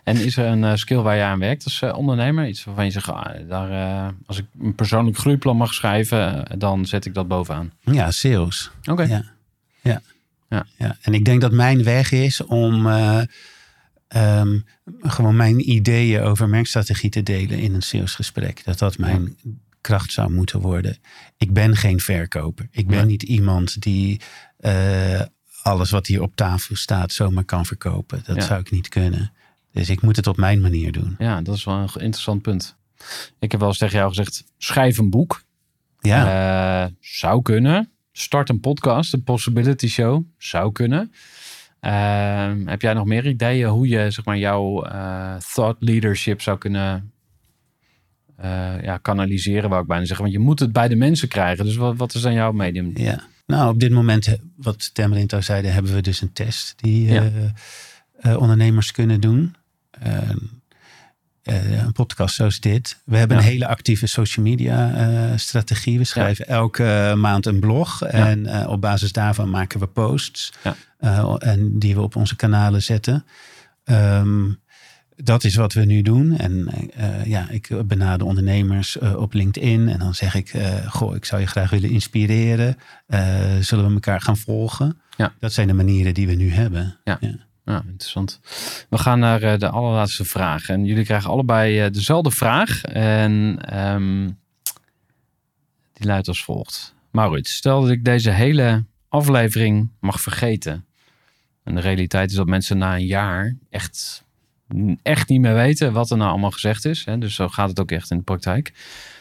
[0.03, 2.47] En is er een eh, skill waar je aan werkt als eh, ondernemer?
[2.47, 6.85] Iets waarvan je zegt, ah, daar, eh, als ik een persoonlijk groeiplan mag schrijven, dan
[6.85, 7.71] zet ik dat bovenaan.
[7.81, 8.71] Ja, sales.
[8.89, 9.03] Oké.
[9.03, 9.23] Ja.
[9.81, 10.01] Ja.
[10.49, 10.65] Ja.
[10.77, 10.97] ja.
[11.01, 13.21] En ik denk dat mijn weg is om eh,
[14.07, 14.59] ehm,
[15.01, 18.63] gewoon mijn ideeën over merkstrategie te delen in een salesgesprek.
[18.65, 19.37] Dat dat mijn
[19.81, 20.97] kracht zou moeten worden.
[21.37, 22.67] Ik ben geen verkoper.
[22.71, 24.21] Ik ben niet iemand die
[24.57, 25.21] eh,
[25.61, 28.21] alles wat hier op tafel staat zomaar kan verkopen.
[28.25, 29.31] Dat zou ik niet kunnen.
[29.71, 31.15] Dus ik moet het op mijn manier doen.
[31.17, 32.75] Ja, dat is wel een interessant punt.
[33.39, 35.43] Ik heb wel eens tegen jou gezegd, schrijf een boek.
[35.99, 37.91] Ja, Eh, zou kunnen.
[38.19, 40.23] Start een podcast, een possibility show.
[40.37, 41.11] Zou kunnen.
[41.79, 46.57] Ehm, heb jij nog meer ideeën hoe je zeg maar, jouw eh, thought leadership zou
[46.57, 47.11] kunnen
[48.35, 50.25] eh, ja, kanaliseren, wou ik bijna zeggen.
[50.25, 51.65] Want je moet het bij de mensen krijgen.
[51.65, 52.91] Dus wat, wat is dan jouw medium?
[52.93, 57.11] Ja, nou op dit moment, wat Temmerint al zeiden, hebben we dus een test die
[57.11, 57.31] Ja.
[58.19, 59.55] eh, ondernemers kunnen doen.
[61.47, 63.01] Eh, een podcast zoals dit.
[63.05, 63.43] We hebben Ja.
[63.43, 65.97] een hele actieve social media eh, strategie.
[65.97, 70.75] We schrijven elke maand een blog en eh, op basis daarvan maken we posts Ja.
[71.37, 73.25] en die we op onze kanalen zetten.
[73.83, 74.51] Ehm,
[75.15, 76.37] dat is wat we nu doen.
[76.37, 76.67] En
[77.25, 79.89] ja, ik benader ondernemers op LinkedIn.
[79.89, 80.53] En dan zeg ik,
[80.87, 82.77] goh, ik zou je graag willen inspireren.
[83.59, 84.97] zullen we elkaar gaan volgen?
[85.39, 86.97] Dat zijn de manieren die we nu hebben.
[87.03, 87.19] Ja.
[87.67, 87.73] Ja.
[87.73, 88.39] Ja, interessant.
[88.89, 90.69] We gaan naar de allerlaatste vraag.
[90.69, 92.83] En jullie krijgen allebei dezelfde vraag.
[92.83, 94.39] En um,
[95.93, 96.95] die luidt als volgt.
[97.11, 100.85] Maurits, stel dat ik deze hele aflevering mag vergeten.
[101.63, 104.23] En de realiteit is dat mensen na een jaar echt,
[105.01, 107.05] echt niet meer weten wat er nou allemaal gezegd is.
[107.05, 107.17] Hè?
[107.17, 108.73] Dus zo gaat het ook echt in de praktijk.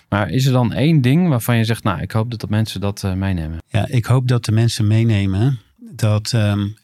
[0.08, 3.02] Maar is er dan één ding waarvan je zegt, nou, ik hoop dat mensen dat
[3.02, 3.58] uh, meenemen?
[3.68, 6.76] Ja, ik hoop dat de mensen meenemen dat um,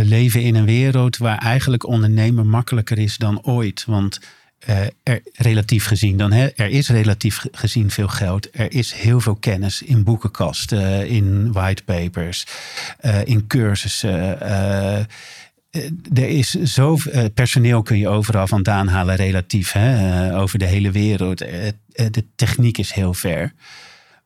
[0.00, 3.84] we leven in een wereld waar eigenlijk ondernemen makkelijker is dan ooit.
[3.84, 4.20] Want
[4.68, 8.48] uh, er, relatief gezien dan, hè, er is relatief gezien veel geld.
[8.52, 12.46] Er is heel veel kennis in boekenkasten, in whitepapers,
[13.00, 14.40] uh, in cursussen.
[16.14, 16.98] Er is zo
[17.34, 21.38] personeel kun je overal vandaan halen, relatief, hè, over de hele wereld.
[21.38, 23.52] de techniek is heel ver.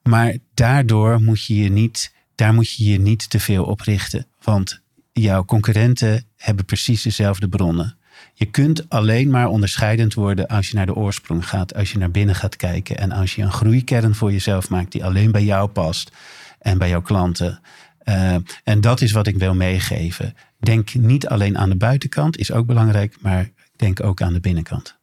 [0.03, 4.27] Maar daardoor moet je je niet, daar moet je je niet te veel op richten.
[4.43, 4.83] Want
[5.21, 7.97] jouw concurrenten hebben precies dezelfde bronnen.
[8.35, 12.11] Je kunt alleen maar onderscheidend worden als je naar de oorsprong gaat, als je naar
[12.11, 15.69] binnen gaat kijken en als je een groeikern voor jezelf maakt die alleen bij jou
[15.69, 16.13] past
[16.59, 17.61] en bij jouw klanten.
[18.05, 18.35] Uh,
[18.65, 20.35] en dat is wat ik wil meegeven.
[20.59, 24.99] Denk niet alleen aan de buitenkant, is ook belangrijk, maar denk ook aan de binnenkant.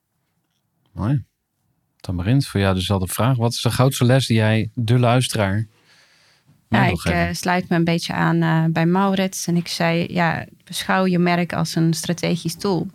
[0.92, 1.24] Mooi.
[1.98, 3.38] Tamarint, voor jou dezelfde vraag.
[3.38, 5.68] Wat is de grootste les die jij de luisteraar
[6.72, 9.48] ja, ik uh, sluit me een beetje aan uh, bij Maurits.
[9.48, 12.88] En ik zei, ja, beschouw je merk als een strategisch doel.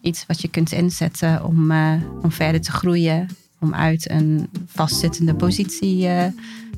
[0.00, 3.28] Iets wat je kunt inzetten om, uh, om verder te groeien.
[3.60, 6.08] Om uit een vastzittende positie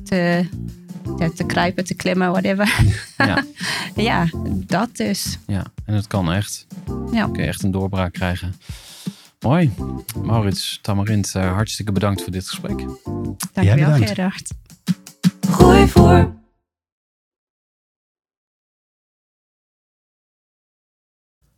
[0.03, 0.45] te,
[1.17, 2.75] ja, te kruipen, te klimmen, whatever.
[3.17, 3.43] Ja.
[4.09, 4.29] ja,
[4.65, 5.39] dat dus.
[5.47, 6.67] Ja, en het kan echt.
[7.11, 7.21] Ja.
[7.21, 8.55] Dan kun je echt een doorbraak krijgen.
[9.39, 9.71] Mooi.
[10.23, 12.85] Maurits, Tamarint, hartstikke bedankt voor dit gesprek.
[13.53, 14.51] Dankjewel, Gerard.
[15.49, 16.36] Gooi voor.